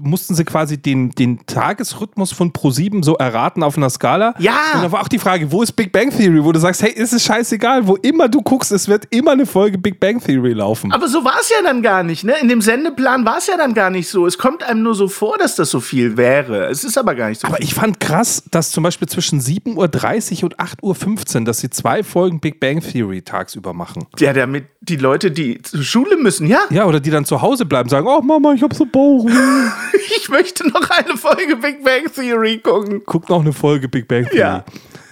mussten 0.00 0.34
sie 0.34 0.46
quasi 0.46 0.78
den, 0.78 1.10
den 1.10 1.44
Tagesrhythmus 1.44 2.32
von 2.32 2.54
Pro7 2.54 3.04
so 3.04 3.16
erraten 3.16 3.62
auf 3.62 3.76
einer 3.76 3.90
Skala. 3.90 4.36
Ja. 4.38 4.54
Und 4.72 4.84
da 4.84 4.90
war 4.90 5.02
auch 5.02 5.08
die 5.08 5.18
Frage, 5.18 5.52
wo 5.52 5.62
ist 5.62 5.72
Big 5.72 5.92
Bang 5.92 6.08
Theory? 6.08 6.42
Wo 6.42 6.50
du 6.50 6.60
sagst, 6.60 6.82
hey, 6.82 6.92
ist 6.92 7.12
es 7.12 7.22
scheißegal, 7.24 7.86
wo 7.86 7.96
immer 7.96 8.30
du 8.30 8.40
guckst, 8.40 8.72
es 8.72 8.88
wird 8.88 9.04
immer 9.10 9.32
eine 9.32 9.44
Folge 9.44 9.76
Big 9.76 10.00
Bang 10.00 10.24
Theory 10.24 10.54
laufen. 10.54 10.92
Aber 10.92 11.08
so 11.08 11.26
war 11.26 11.36
es 11.42 11.50
ja 11.50 11.58
dann 11.62 11.82
gar 11.82 12.04
nicht, 12.04 12.24
ne? 12.24 12.36
In 12.40 12.48
dem 12.48 12.62
Sendeplan 12.62 13.26
war 13.26 13.36
es 13.36 13.48
ja 13.48 13.58
dann 13.58 13.74
gar 13.74 13.90
nicht 13.90 14.08
so. 14.08 14.26
Es 14.26 14.38
kommt 14.38 14.62
einem 14.62 14.82
nur 14.82 14.94
so 14.94 15.08
vor, 15.08 15.36
dass 15.36 15.56
das 15.56 15.68
so 15.68 15.80
viel 15.80 16.16
wäre. 16.16 16.68
Es 16.68 16.84
ist 16.84 16.96
aber 16.96 17.14
gar 17.14 17.28
nicht 17.28 17.42
so 17.42 17.48
aber 17.48 17.58
viel. 17.58 17.66
ich 17.66 17.74
fand 17.74 18.00
krass, 18.00 18.44
dass 18.50 18.70
zum 18.70 18.82
Beispiel 18.82 19.08
zwischen 19.10 19.42
7.30 19.42 20.38
Uhr 20.38 20.44
und 20.44 20.56
8.15 20.56 20.80
Uhr 20.80 21.17
dass 21.44 21.60
sie 21.60 21.70
zwei 21.70 22.02
Folgen 22.02 22.40
Big 22.40 22.60
Bang 22.60 22.80
Theory 22.80 23.22
tagsüber 23.22 23.72
machen. 23.72 24.06
Ja, 24.18 24.32
damit 24.32 24.64
die 24.80 24.96
Leute, 24.96 25.30
die 25.30 25.60
zur 25.62 25.82
Schule 25.82 26.16
müssen, 26.16 26.46
ja? 26.46 26.60
Ja, 26.70 26.86
oder 26.86 27.00
die 27.00 27.10
dann 27.10 27.24
zu 27.24 27.42
Hause 27.42 27.66
bleiben, 27.66 27.88
sagen, 27.88 28.06
oh 28.06 28.20
Mama, 28.20 28.52
ich 28.54 28.62
hab 28.62 28.74
so 28.74 28.86
Bauch. 28.86 29.28
ich 30.16 30.28
möchte 30.28 30.68
noch 30.68 30.88
eine 30.90 31.16
Folge 31.16 31.56
Big 31.56 31.84
Bang 31.84 32.12
Theory 32.12 32.58
gucken. 32.58 33.02
Guck 33.06 33.28
noch 33.28 33.40
eine 33.40 33.52
Folge 33.52 33.88
Big 33.88 34.08
Bang 34.08 34.24
Theory. 34.24 34.38
Ja. 34.38 34.64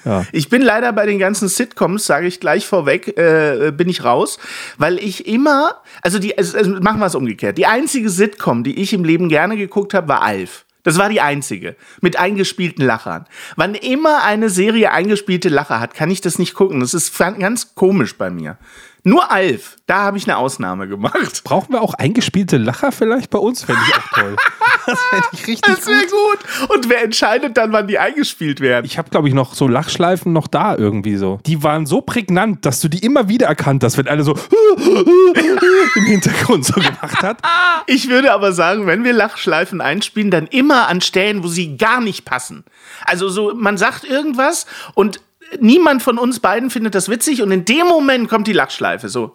Ja. 0.07 0.25
Ich 0.31 0.49
bin 0.49 0.63
leider 0.63 0.93
bei 0.93 1.05
den 1.05 1.19
ganzen 1.19 1.49
Sitcoms, 1.49 2.07
sage 2.07 2.29
ich 2.29 2.39
gleich 2.39 2.65
vorweg, 2.65 3.19
äh, 3.19 3.73
bin 3.77 3.89
ich 3.89 4.05
raus, 4.05 4.39
weil 4.79 4.99
ich 4.99 5.27
immer, 5.27 5.83
also 6.01 6.21
die, 6.21 6.39
also 6.39 6.59
machen 6.81 7.01
wir 7.01 7.07
es 7.07 7.17
umgekehrt. 7.17 7.59
Die 7.59 7.67
einzige 7.67 8.09
Sitcom, 8.09 8.63
die 8.63 8.81
ich 8.81 8.93
im 8.93 9.05
Leben 9.05 9.29
gerne 9.29 9.57
geguckt 9.57 9.95
habe, 9.95 10.09
war 10.09 10.23
Alf. 10.23 10.66
Das 10.87 10.99
war 10.99 11.09
die 11.09 11.21
einzige. 11.21 11.75
Mit 12.01 12.17
eingespielten 12.17 12.85
Lachern. 12.85 13.27
Wann 13.57 13.75
immer 13.75 14.23
eine 14.23 14.51
Serie 14.51 14.93
eingespielte 14.93 15.49
Lacher 15.49 15.81
hat, 15.81 15.95
kann 15.95 16.13
ich 16.13 16.21
das 16.21 16.39
nicht 16.39 16.55
gucken. 16.55 16.79
Das 16.79 16.95
ist 16.95 17.19
ganz 17.19 17.75
komisch 17.75 18.17
bei 18.17 18.31
mir. 18.31 18.57
Nur 19.07 19.31
Alf, 19.31 19.77
da 19.87 19.99
habe 20.03 20.19
ich 20.19 20.25
eine 20.27 20.37
Ausnahme 20.37 20.89
gemacht. 20.89 21.45
Brauchen 21.45 21.73
wir 21.73 21.81
auch 21.81 21.95
eingespielte 21.95 22.57
Lacher 22.57 22.91
vielleicht 22.91 23.31
bei 23.31 23.39
uns? 23.39 23.63
Fände 23.63 23.81
ich 23.87 23.95
auch 23.95 24.21
toll. 24.21 24.37
Das 24.87 25.01
fände 25.11 25.27
ich 25.33 25.47
richtig 25.49 25.75
das 25.75 25.85
gut. 25.85 25.95
gut. 26.11 26.71
Und 26.71 26.89
wer 26.89 27.03
entscheidet 27.03 27.57
dann, 27.57 27.73
wann 27.73 27.89
die 27.89 27.99
eingespielt 27.99 28.61
werden? 28.61 28.87
Ich 28.87 28.99
habe, 28.99 29.11
glaube 29.11 29.27
ich, 29.27 29.35
noch 29.35 29.55
so 29.55 29.67
Lachschleifen 29.67 30.33
noch 30.33 30.47
da 30.47 30.77
irgendwie 30.77 31.17
so. 31.17 31.41
Die 31.45 31.65
waren 31.65 31.87
so 31.87 32.03
prägnant, 32.03 32.65
dass 32.65 32.79
du 32.79 32.87
die 32.87 33.01
immer 33.01 33.29
wieder 33.29 33.49
erkannt 33.49 33.83
hast, 33.83 33.99
wenn 33.99 34.07
alle 34.07 34.23
so 34.23 34.35
im 35.97 36.05
Hintergrund 36.05 36.67
so 36.67 36.75
gemacht 36.75 37.23
hat. 37.23 37.39
Ich 37.89 38.09
würde 38.09 38.33
aber 38.33 38.53
sagen, 38.53 38.89
wenn 38.89 39.05
wir 39.05 39.13
Lachschleifen 39.13 39.81
einspielen, 39.81 40.33
dann 40.33 40.49
immer 40.49 40.89
an 40.89 41.01
Stellen, 41.01 41.45
wo 41.45 41.47
sie 41.47 41.77
gar 41.77 42.01
nicht 42.01 42.25
passen. 42.25 42.65
Also 43.05 43.29
so, 43.29 43.55
man 43.55 43.79
sagt 43.79 44.03
irgendwas 44.03 44.67
und 44.95 45.21
niemand 45.61 46.03
von 46.03 46.19
uns 46.19 46.41
beiden 46.41 46.71
findet 46.71 46.95
das 46.95 47.09
witzig 47.09 47.43
und 47.43 47.51
in 47.51 47.65
dem 47.65 47.87
Moment 47.87 48.29
kommt 48.29 48.47
die 48.47 48.53
Lachschleife 48.53 49.09
so. 49.09 49.33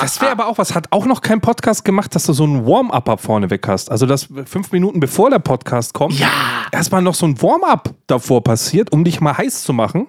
das 0.00 0.20
wäre 0.20 0.32
aber 0.32 0.46
auch 0.46 0.58
was. 0.58 0.74
Hat 0.74 0.88
auch 0.90 1.06
noch 1.06 1.20
kein 1.20 1.40
Podcast 1.40 1.84
gemacht, 1.84 2.14
dass 2.14 2.24
du 2.24 2.32
so 2.32 2.44
einen 2.44 2.66
Warm-Up 2.66 3.20
vorne 3.20 3.50
weg 3.50 3.66
hast. 3.68 3.90
Also, 3.90 4.06
dass 4.06 4.28
fünf 4.46 4.72
Minuten 4.72 5.00
bevor 5.00 5.30
der 5.30 5.38
Podcast 5.38 5.94
kommt, 5.94 6.18
ja. 6.18 6.28
erstmal 6.72 7.02
noch 7.02 7.14
so 7.14 7.26
ein 7.26 7.40
Warm-Up 7.40 7.90
davor 8.06 8.42
passiert, 8.42 8.92
um 8.92 9.04
dich 9.04 9.20
mal 9.20 9.36
heiß 9.36 9.62
zu 9.62 9.72
machen. 9.72 10.06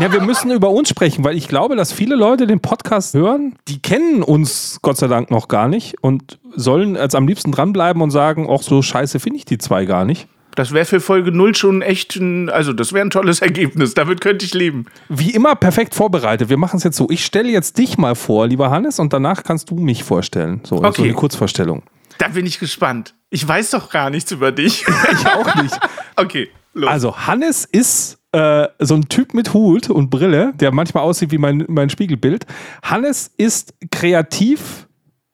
Ja, 0.00 0.12
wir 0.12 0.20
müssen 0.22 0.50
über 0.50 0.70
uns 0.70 0.88
sprechen, 0.88 1.24
weil 1.24 1.36
ich 1.36 1.46
glaube, 1.48 1.76
dass 1.76 1.92
viele 1.92 2.16
Leute 2.16 2.46
den 2.46 2.60
Podcast 2.60 3.14
hören, 3.14 3.54
die 3.68 3.80
kennen 3.80 4.22
uns 4.22 4.78
Gott 4.82 4.96
sei 4.96 5.06
Dank 5.06 5.30
noch 5.30 5.46
gar 5.48 5.68
nicht 5.68 6.02
und 6.02 6.38
sollen 6.56 6.96
jetzt 6.96 7.14
am 7.14 7.28
liebsten 7.28 7.52
dranbleiben 7.52 8.02
und 8.02 8.10
sagen, 8.10 8.48
ach, 8.50 8.62
so 8.62 8.82
scheiße 8.82 9.20
finde 9.20 9.38
ich 9.38 9.44
die 9.44 9.58
zwei 9.58 9.84
gar 9.84 10.04
nicht. 10.04 10.26
Das 10.56 10.72
wäre 10.72 10.84
für 10.84 11.00
Folge 11.00 11.32
0 11.32 11.54
schon 11.56 11.82
echt 11.82 12.16
ein, 12.16 12.48
also 12.48 12.72
das 12.72 12.92
wäre 12.92 13.04
ein 13.04 13.10
tolles 13.10 13.40
Ergebnis. 13.40 13.94
Damit 13.94 14.20
könnte 14.20 14.44
ich 14.44 14.54
leben. 14.54 14.86
Wie 15.08 15.30
immer 15.30 15.54
perfekt 15.56 15.94
vorbereitet. 15.94 16.48
Wir 16.48 16.56
machen 16.56 16.76
es 16.76 16.84
jetzt 16.84 16.96
so. 16.96 17.08
Ich 17.10 17.24
stelle 17.24 17.50
jetzt 17.50 17.76
dich 17.78 17.98
mal 17.98 18.14
vor, 18.14 18.46
lieber 18.46 18.70
Hannes, 18.70 18.98
und 19.00 19.12
danach 19.12 19.42
kannst 19.42 19.70
du 19.70 19.76
mich 19.76 20.04
vorstellen. 20.04 20.60
So, 20.64 20.76
so 20.78 20.84
Okay. 20.84 21.04
eine 21.04 21.14
Kurzvorstellung. 21.14 21.82
Da 22.18 22.28
bin 22.28 22.46
ich 22.46 22.60
gespannt. 22.60 23.14
Ich 23.30 23.46
weiß 23.46 23.70
doch 23.70 23.90
gar 23.90 24.10
nichts 24.10 24.30
über 24.30 24.52
dich. 24.52 24.84
Ich 25.12 25.26
auch 25.26 25.54
nicht. 25.62 25.76
okay, 26.16 26.48
los. 26.72 26.88
Also, 26.90 27.16
Hannes 27.26 27.64
ist 27.64 28.18
äh, 28.34 28.68
so 28.80 28.94
ein 28.94 29.08
Typ 29.08 29.32
mit 29.34 29.54
Hut 29.54 29.88
und 29.90 30.10
Brille, 30.10 30.52
der 30.56 30.72
manchmal 30.72 31.04
aussieht 31.04 31.30
wie 31.30 31.38
mein, 31.38 31.64
mein 31.68 31.88
Spiegelbild. 31.90 32.46
Hannes 32.82 33.30
ist 33.36 33.74
kreativ. 33.90 34.88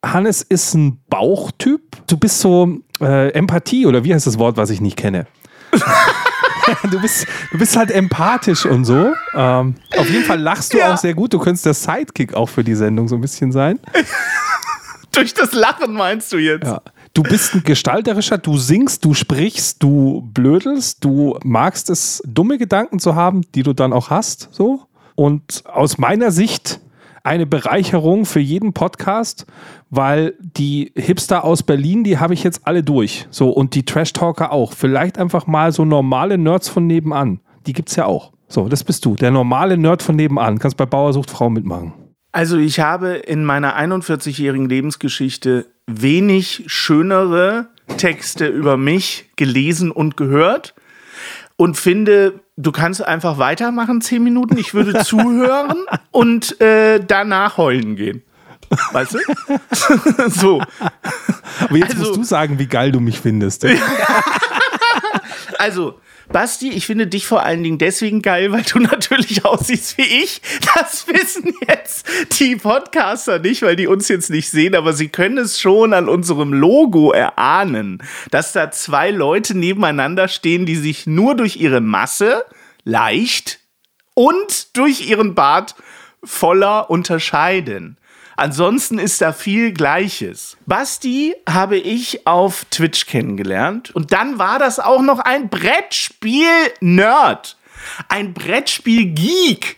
Hannes 0.05 0.43
ist 0.43 0.75
ein 0.75 1.01
Bauchtyp. 1.09 1.81
Du 2.07 2.17
bist 2.17 2.41
so 2.41 2.79
äh, 3.01 3.31
Empathie 3.33 3.87
oder 3.87 4.05
wie 4.05 4.15
heißt 4.15 4.27
das 4.27 4.39
Wort, 4.39 4.57
was 4.57 4.71
ich 4.71 4.81
nicht 4.81 4.97
kenne? 4.97 5.27
du, 6.91 7.01
bist, 7.01 7.27
du 7.53 7.59
bist 7.59 7.77
halt 7.77 7.91
empathisch 7.91 8.65
und 8.67 8.85
so. 8.85 9.13
Ähm, 9.35 9.75
auf 9.97 10.09
jeden 10.11 10.25
Fall 10.25 10.41
lachst 10.41 10.73
du 10.75 10.79
Ja. 10.79 10.93
auch 10.95 10.97
sehr 10.99 11.15
gut. 11.15 11.33
Du 11.33 11.39
könntest 11.39 11.67
der 11.67 11.75
Sidekick 11.75 12.35
auch 12.35 12.49
für 12.49 12.65
die 12.65 12.75
Sendung 12.75 13.09
so 13.09 13.15
ein 13.15 13.21
bisschen 13.21 13.53
sein. 13.53 13.79
Durch 15.13 15.35
das 15.35 15.53
Lachen 15.53 15.93
meinst 15.95 16.33
du 16.33 16.39
jetzt? 16.39 16.67
Ja. 16.67 16.81
Du 17.13 17.23
bist 17.23 17.55
ein 17.55 17.65
gestalterischer, 17.65 18.39
du 18.39 18.57
singst, 18.57 19.05
du 19.05 19.15
sprichst, 19.15 19.83
du 19.83 20.29
blödelst, 20.33 21.05
du 21.05 21.37
magst 21.43 21.91
es, 21.91 22.23
dumme 22.25 22.57
Gedanken 22.57 23.01
zu 23.01 23.17
haben, 23.17 23.43
die 23.55 23.65
du 23.65 23.73
dann 23.73 23.93
auch 23.93 24.11
hast, 24.11 24.49
so. 24.53 24.83
Und 25.17 25.65
aus 25.67 25.99
meiner 25.99 26.31
Sicht 26.31 26.81
eine 27.25 27.47
Bereicherung 27.47 28.25
für 28.25 28.41
jeden 28.41 28.73
Podcast, 28.73 29.45
weil 29.91 30.35
die 30.41 30.93
Hipster 30.95 31.45
aus 31.45 31.63
Berlin, 31.63 32.05
die 32.05 32.19
habe 32.19 32.33
ich 32.33 32.45
jetzt 32.45 32.67
alle 32.67 32.83
durch. 32.83 33.27
So, 33.31 33.51
und 33.51 33.75
die 33.75 33.85
Trash-Talker 33.85 34.53
auch. 34.53 34.73
Vielleicht 34.73 35.19
einfach 35.19 35.47
mal 35.47 35.73
so 35.73 35.85
normale 35.85 36.39
Nerds 36.39 36.69
von 36.69 36.87
nebenan. 36.87 37.41
Die 37.67 37.73
gibt's 37.73 37.97
ja 37.97 38.07
auch. 38.07 38.33
So, 38.49 38.69
das 38.69 38.85
bist 38.85 39.05
du. 39.05 39.15
Der 39.15 39.31
normale 39.31 39.77
Nerd 39.77 40.03
von 40.03 40.17
nebenan. 40.17 40.59
Kannst 40.59 40.77
bei 40.77 40.87
Bauer 40.87 41.13
sucht 41.13 41.31
Frau 41.31 41.51
mitmachen. 41.51 41.93
Also 42.33 42.59
ich 42.59 42.79
habe 42.81 43.15
in 43.17 43.45
meiner 43.45 43.77
41-jährigen 43.77 44.69
Lebensgeschichte 44.69 45.67
wenig 45.87 46.65
schönere 46.67 47.67
Texte 47.97 48.47
über 48.47 48.77
mich 48.77 49.31
gelesen 49.37 49.91
und 49.91 50.17
gehört 50.17 50.75
und 51.57 51.77
finde, 51.77 52.41
du 52.57 52.71
kannst 52.71 53.03
einfach 53.05 53.39
weitermachen, 53.39 54.01
zehn 54.01 54.23
Minuten. 54.23 54.57
Ich 54.59 54.75
würde 54.75 54.99
zuhören 55.05 55.75
und 56.13 56.61
äh, 56.61 57.01
danach 57.05 57.57
heulen 57.57 57.97
gehen. 57.97 58.23
Weißt 58.93 59.15
du? 59.15 60.29
so. 60.31 60.63
Aber 61.61 61.77
jetzt 61.77 61.95
Also- 61.97 62.05
musst 62.05 62.17
du 62.17 62.23
sagen, 62.23 62.61
wie 62.61 62.67
geil 62.67 62.93
du 62.93 63.01
mich 63.01 63.21
findest. 63.21 63.67
Also, 65.59 66.01
Basti, 66.33 66.71
ich 66.71 66.87
finde 66.87 67.07
dich 67.07 67.27
vor 67.27 67.43
allen 67.43 67.63
Dingen 67.63 67.79
deswegen 67.79 68.23
geil, 68.23 68.53
weil 68.53 68.63
du 68.63 68.79
natürlich 68.81 69.45
aussiehst 69.45 69.99
wie 69.99 70.23
ich. 70.23 70.41
Das 70.75 71.07
wissen 71.09 71.55
jetzt 71.67 72.07
die 72.39 72.57
Podcaster 72.57 73.39
nicht, 73.39 73.63
weil 73.63 73.77
die 73.77 73.87
uns 73.87 74.09
jetzt 74.09 74.31
nicht 74.31 74.51
sehen, 74.51 74.75
aber 74.75 74.93
sie 74.93 75.09
können 75.09 75.39
es 75.39 75.61
schon 75.61 75.93
an 75.93 76.09
unserem 76.09 76.53
Logo 76.53 77.11
erahnen, 77.13 78.03
dass 78.31 78.53
da 78.53 78.71
zwei 78.71 79.11
Leute 79.11 79.57
nebeneinander 79.57 80.29
stehen, 80.29 80.67
die 80.67 80.77
sich 80.77 81.07
nur 81.07 81.35
durch 81.35 81.57
ihre 81.57 81.81
Masse 81.81 82.45
leicht 82.85 83.61
und 84.15 84.77
durch 84.77 85.09
ihren 85.09 85.35
Bart 85.35 85.75
voller 86.23 86.91
unterscheiden. 86.91 87.97
Ansonsten 88.41 88.99
ist 88.99 89.21
da 89.21 89.33
viel 89.35 89.75
Gleiches. 89.75 90.57
Basti 90.65 91.35
habe 91.47 91.77
ich 91.77 92.27
auf 92.27 92.65
Twitch 92.71 93.05
kennengelernt 93.05 93.95
und 93.95 94.15
dann 94.15 94.39
war 94.39 94.59
das 94.59 94.81
auch 94.81 95.03
noch 95.03 95.19
ein 95.19 95.51
Brettspiel-Nerd. 95.51 97.59
Ein 98.09 98.33
Brettspiel-Geek. 98.33 99.77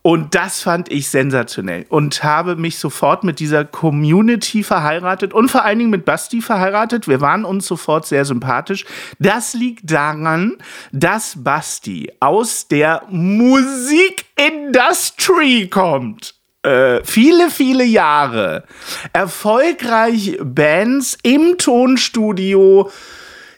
Und 0.00 0.34
das 0.34 0.62
fand 0.62 0.90
ich 0.90 1.10
sensationell 1.10 1.84
und 1.90 2.24
habe 2.24 2.56
mich 2.56 2.78
sofort 2.78 3.24
mit 3.24 3.40
dieser 3.40 3.66
Community 3.66 4.62
verheiratet 4.62 5.34
und 5.34 5.50
vor 5.50 5.66
allen 5.66 5.78
Dingen 5.78 5.90
mit 5.90 6.06
Basti 6.06 6.40
verheiratet. 6.40 7.08
Wir 7.08 7.20
waren 7.20 7.44
uns 7.44 7.66
sofort 7.66 8.06
sehr 8.06 8.24
sympathisch. 8.24 8.86
Das 9.18 9.52
liegt 9.52 9.90
daran, 9.90 10.56
dass 10.92 11.44
Basti 11.44 12.10
aus 12.20 12.68
der 12.68 13.02
Musikindustrie 13.10 15.68
kommt. 15.68 16.41
Äh, 16.62 17.00
viele, 17.04 17.50
viele 17.50 17.84
Jahre 17.84 18.64
erfolgreich 19.12 20.38
Bands 20.42 21.18
im 21.22 21.58
Tonstudio 21.58 22.90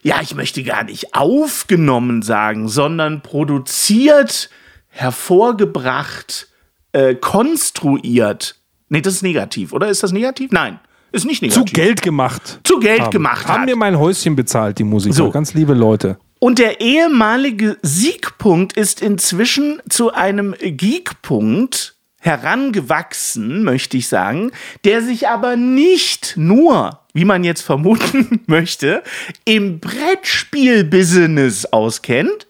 ja, 0.04 0.20
ich 0.20 0.34
möchte 0.34 0.62
gar 0.62 0.84
nicht 0.84 1.14
aufgenommen 1.14 2.20
sagen, 2.20 2.68
sondern 2.68 3.23
produziert, 3.23 4.50
hervorgebracht, 4.88 6.49
äh, 6.92 7.14
konstruiert. 7.14 8.56
Nee, 8.90 9.00
das 9.00 9.14
ist 9.14 9.23
negativ, 9.23 9.73
oder? 9.73 9.88
Ist 9.88 10.02
das 10.02 10.12
negativ? 10.12 10.52
Nein, 10.52 10.78
ist 11.11 11.25
nicht 11.25 11.40
Zu 11.40 11.61
negativ. 11.61 11.73
Geld 11.73 12.02
gemacht. 12.02 12.61
Zu 12.64 12.80
Geld 12.80 13.00
haben. 13.00 13.11
gemacht 13.11 13.49
Haben 13.49 13.62
hat. 13.62 13.66
mir 13.66 13.76
mein 13.76 13.99
Häuschen 13.99 14.37
bezahlt, 14.37 14.78
die 14.78 14.84
Musiker. 14.84 15.14
So. 15.14 15.30
Ganz 15.30 15.54
liebe 15.54 15.73
Leute. 15.73 16.18
Und 16.38 16.58
der 16.58 16.82
ehemalige 16.82 17.78
Siegpunkt 17.80 18.75
ist 18.75 19.00
inzwischen 19.00 19.80
zu 19.88 20.12
einem 20.12 20.54
Geekpunkt 20.61 21.93
herangewachsen, 22.24 23.62
möchte 23.64 23.98
ich 23.98 24.08
sagen, 24.08 24.50
der 24.84 25.02
sich 25.02 25.28
aber 25.28 25.56
nicht 25.56 26.38
nur, 26.38 27.00
wie 27.12 27.26
man 27.26 27.44
jetzt 27.44 27.60
vermuten 27.60 28.40
möchte, 28.46 29.02
im 29.44 29.78
Brettspiel-Business 29.78 31.66
auskennt, 31.66 32.46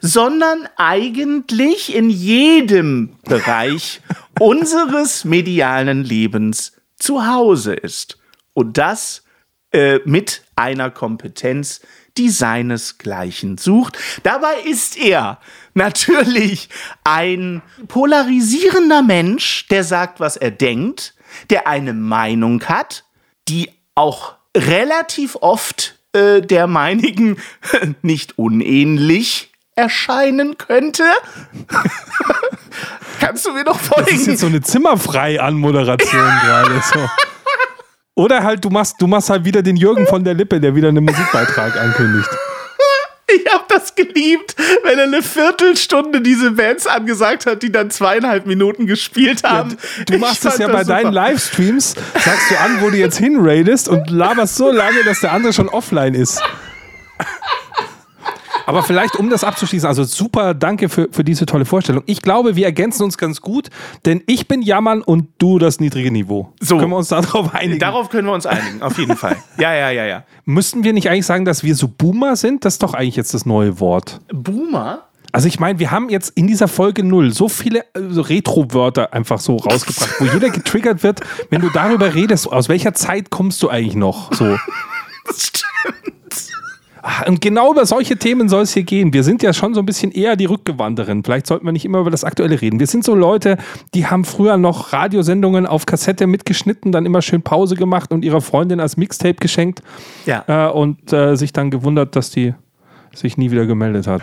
sondern 0.00 0.68
eigentlich 0.76 1.92
in 1.92 2.08
jedem 2.08 3.16
Bereich 3.24 4.00
unseres 4.38 5.24
medialen 5.24 6.04
Lebens 6.04 6.74
zu 6.96 7.26
Hause 7.26 7.74
ist. 7.74 8.18
Und 8.54 8.78
das 8.78 9.24
äh, 9.72 9.98
mit 10.04 10.42
einer 10.54 10.92
Kompetenz, 10.92 11.80
die 12.18 12.30
seinesgleichen 12.30 13.58
sucht. 13.58 13.98
Dabei 14.22 14.54
ist 14.64 14.96
er 14.96 15.38
natürlich 15.74 16.68
ein 17.04 17.62
polarisierender 17.88 19.02
Mensch, 19.02 19.66
der 19.68 19.84
sagt, 19.84 20.20
was 20.20 20.36
er 20.36 20.50
denkt, 20.50 21.14
der 21.50 21.66
eine 21.66 21.92
Meinung 21.92 22.64
hat, 22.64 23.04
die 23.48 23.70
auch 23.94 24.34
relativ 24.56 25.36
oft 25.40 25.98
äh, 26.12 26.40
der 26.40 26.66
meinigen 26.66 27.36
nicht 28.02 28.38
unähnlich 28.38 29.52
erscheinen 29.74 30.56
könnte. 30.56 31.04
Kannst 33.20 33.46
du 33.46 33.52
mir 33.52 33.64
noch 33.64 33.76
Das 33.78 33.82
ist 33.84 33.94
folgen? 34.06 34.30
jetzt 34.30 34.40
so 34.40 34.46
eine 34.46 34.60
Zimmerfrei-Anmoderation 34.62 36.20
gerade. 36.42 36.82
So. 36.92 37.08
Oder 38.16 38.42
halt, 38.42 38.64
du 38.64 38.70
machst, 38.70 38.96
du 38.98 39.06
machst 39.06 39.28
halt 39.28 39.44
wieder 39.44 39.62
den 39.62 39.76
Jürgen 39.76 40.06
von 40.06 40.24
der 40.24 40.32
Lippe, 40.34 40.58
der 40.58 40.74
wieder 40.74 40.88
einen 40.88 41.04
Musikbeitrag 41.04 41.76
ankündigt. 41.80 42.28
Ich 43.28 43.52
habe 43.52 43.64
das 43.68 43.92
geliebt, 43.96 44.54
wenn 44.84 44.98
er 45.00 45.04
eine 45.06 45.20
Viertelstunde 45.20 46.20
diese 46.20 46.52
Bands 46.52 46.86
angesagt 46.86 47.44
hat, 47.46 47.60
die 47.64 47.72
dann 47.72 47.90
zweieinhalb 47.90 48.46
Minuten 48.46 48.86
gespielt 48.86 49.42
haben. 49.42 49.76
Du 50.06 50.14
Ich 50.14 50.20
machst 50.20 50.44
es 50.44 50.58
ja 50.58 50.68
bei 50.68 50.84
super. 50.84 51.02
deinen 51.02 51.12
Livestreams, 51.12 51.96
sagst 52.14 52.50
du 52.52 52.56
an, 52.60 52.80
wo 52.82 52.90
du 52.90 52.96
jetzt 52.96 53.18
hinraidest 53.18 53.88
und 53.88 54.10
laberst 54.10 54.54
so 54.54 54.70
lange, 54.70 55.02
dass 55.04 55.20
der 55.22 55.32
andere 55.32 55.52
schon 55.52 55.68
offline 55.68 56.14
ist. 56.14 56.40
Aber 58.66 58.82
vielleicht, 58.82 59.16
um 59.16 59.30
das 59.30 59.44
abzuschließen, 59.44 59.88
also 59.88 60.04
super, 60.04 60.52
danke 60.52 60.88
für, 60.88 61.08
für 61.10 61.24
diese 61.24 61.46
tolle 61.46 61.64
Vorstellung. 61.64 62.02
Ich 62.06 62.20
glaube, 62.20 62.56
wir 62.56 62.66
ergänzen 62.66 63.04
uns 63.04 63.16
ganz 63.16 63.40
gut, 63.40 63.70
denn 64.04 64.22
ich 64.26 64.48
bin 64.48 64.60
Jammern 64.60 65.02
und 65.02 65.28
du 65.38 65.58
das 65.58 65.80
niedrige 65.80 66.10
Niveau. 66.10 66.52
So. 66.60 66.78
Können 66.78 66.90
wir 66.90 66.96
uns 66.96 67.08
darauf 67.08 67.54
einigen? 67.54 67.78
Darauf 67.78 68.10
können 68.10 68.26
wir 68.26 68.34
uns 68.34 68.44
einigen, 68.44 68.82
auf 68.82 68.98
jeden 68.98 69.16
Fall. 69.16 69.36
Ja, 69.58 69.72
ja, 69.74 69.90
ja, 69.90 70.04
ja. 70.04 70.24
Müssten 70.44 70.84
wir 70.84 70.92
nicht 70.92 71.08
eigentlich 71.08 71.26
sagen, 71.26 71.44
dass 71.44 71.62
wir 71.62 71.74
so 71.74 71.88
Boomer 71.88 72.36
sind? 72.36 72.64
Das 72.64 72.74
ist 72.74 72.82
doch 72.82 72.94
eigentlich 72.94 73.16
jetzt 73.16 73.34
das 73.34 73.46
neue 73.46 73.80
Wort. 73.80 74.20
Boomer? 74.32 75.04
Also 75.32 75.48
ich 75.48 75.60
meine, 75.60 75.78
wir 75.78 75.90
haben 75.90 76.08
jetzt 76.08 76.30
in 76.30 76.46
dieser 76.46 76.66
Folge 76.66 77.04
null 77.04 77.32
so 77.32 77.48
viele 77.48 77.80
äh, 77.94 77.98
Retro-Wörter 77.98 79.12
einfach 79.12 79.38
so 79.38 79.56
rausgebracht, 79.56 80.20
wo 80.20 80.24
jeder 80.24 80.50
getriggert 80.50 81.02
wird, 81.02 81.20
wenn 81.50 81.60
du 81.60 81.68
darüber 81.68 82.14
redest, 82.14 82.50
aus 82.50 82.68
welcher 82.68 82.94
Zeit 82.94 83.30
kommst 83.30 83.62
du 83.62 83.68
eigentlich 83.68 83.96
noch? 83.96 84.32
So. 84.32 84.56
Das 85.26 85.42
stimmt. 85.42 86.15
Und 87.26 87.40
genau 87.40 87.72
über 87.72 87.86
solche 87.86 88.16
Themen 88.16 88.48
soll 88.48 88.62
es 88.62 88.72
hier 88.74 88.82
gehen. 88.82 89.12
Wir 89.12 89.22
sind 89.22 89.42
ja 89.42 89.52
schon 89.52 89.74
so 89.74 89.80
ein 89.80 89.86
bisschen 89.86 90.10
eher 90.10 90.34
die 90.34 90.46
Rückgewanderen. 90.46 91.22
Vielleicht 91.22 91.46
sollten 91.46 91.64
wir 91.64 91.72
nicht 91.72 91.84
immer 91.84 92.00
über 92.00 92.10
das 92.10 92.24
Aktuelle 92.24 92.60
reden. 92.60 92.80
Wir 92.80 92.86
sind 92.88 93.04
so 93.04 93.14
Leute, 93.14 93.58
die 93.94 94.06
haben 94.06 94.24
früher 94.24 94.56
noch 94.56 94.92
Radiosendungen 94.92 95.66
auf 95.66 95.86
Kassette 95.86 96.26
mitgeschnitten, 96.26 96.90
dann 96.90 97.06
immer 97.06 97.22
schön 97.22 97.42
Pause 97.42 97.76
gemacht 97.76 98.10
und 98.12 98.24
ihrer 98.24 98.40
Freundin 98.40 98.80
als 98.80 98.96
Mixtape 98.96 99.34
geschenkt 99.34 99.82
Ja. 100.24 100.44
äh, 100.48 100.70
und 100.72 101.12
äh, 101.12 101.36
sich 101.36 101.52
dann 101.52 101.70
gewundert, 101.70 102.16
dass 102.16 102.30
die 102.30 102.54
sich 103.14 103.36
nie 103.36 103.50
wieder 103.52 103.66
gemeldet 103.66 104.06
hat. 104.08 104.22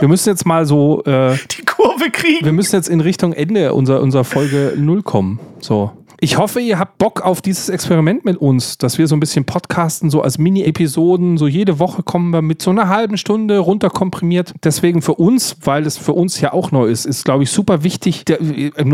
wir 0.00 0.08
müssen 0.08 0.28
jetzt 0.28 0.46
mal 0.46 0.64
so, 0.66 1.02
äh, 1.04 1.36
die 1.56 1.64
Kurve 1.64 2.10
kriegen. 2.10 2.44
wir 2.44 2.52
müssen 2.52 2.76
jetzt 2.76 2.88
in 2.88 3.00
Richtung 3.00 3.32
Ende 3.32 3.74
unserer, 3.74 4.00
unserer 4.00 4.24
Folge 4.24 4.74
0 4.76 5.02
kommen. 5.02 5.40
So. 5.60 5.92
Ich 6.20 6.36
hoffe, 6.36 6.58
ihr 6.58 6.80
habt 6.80 6.98
Bock 6.98 7.20
auf 7.20 7.40
dieses 7.40 7.68
Experiment 7.68 8.24
mit 8.24 8.38
uns, 8.38 8.76
dass 8.76 8.98
wir 8.98 9.06
so 9.06 9.14
ein 9.14 9.20
bisschen 9.20 9.44
podcasten, 9.44 10.10
so 10.10 10.20
als 10.20 10.36
Mini-Episoden. 10.36 11.38
So 11.38 11.46
jede 11.46 11.78
Woche 11.78 12.02
kommen 12.02 12.30
wir 12.30 12.42
mit 12.42 12.60
so 12.60 12.70
einer 12.72 12.88
halben 12.88 13.16
Stunde 13.16 13.58
runterkomprimiert. 13.58 14.52
Deswegen 14.64 15.00
für 15.00 15.14
uns, 15.14 15.58
weil 15.62 15.86
es 15.86 15.96
für 15.96 16.14
uns 16.14 16.40
ja 16.40 16.52
auch 16.52 16.72
neu 16.72 16.86
ist, 16.86 17.06
ist, 17.06 17.24
glaube 17.24 17.44
ich, 17.44 17.52
super 17.52 17.84
wichtig. 17.84 18.24
Der, 18.24 18.40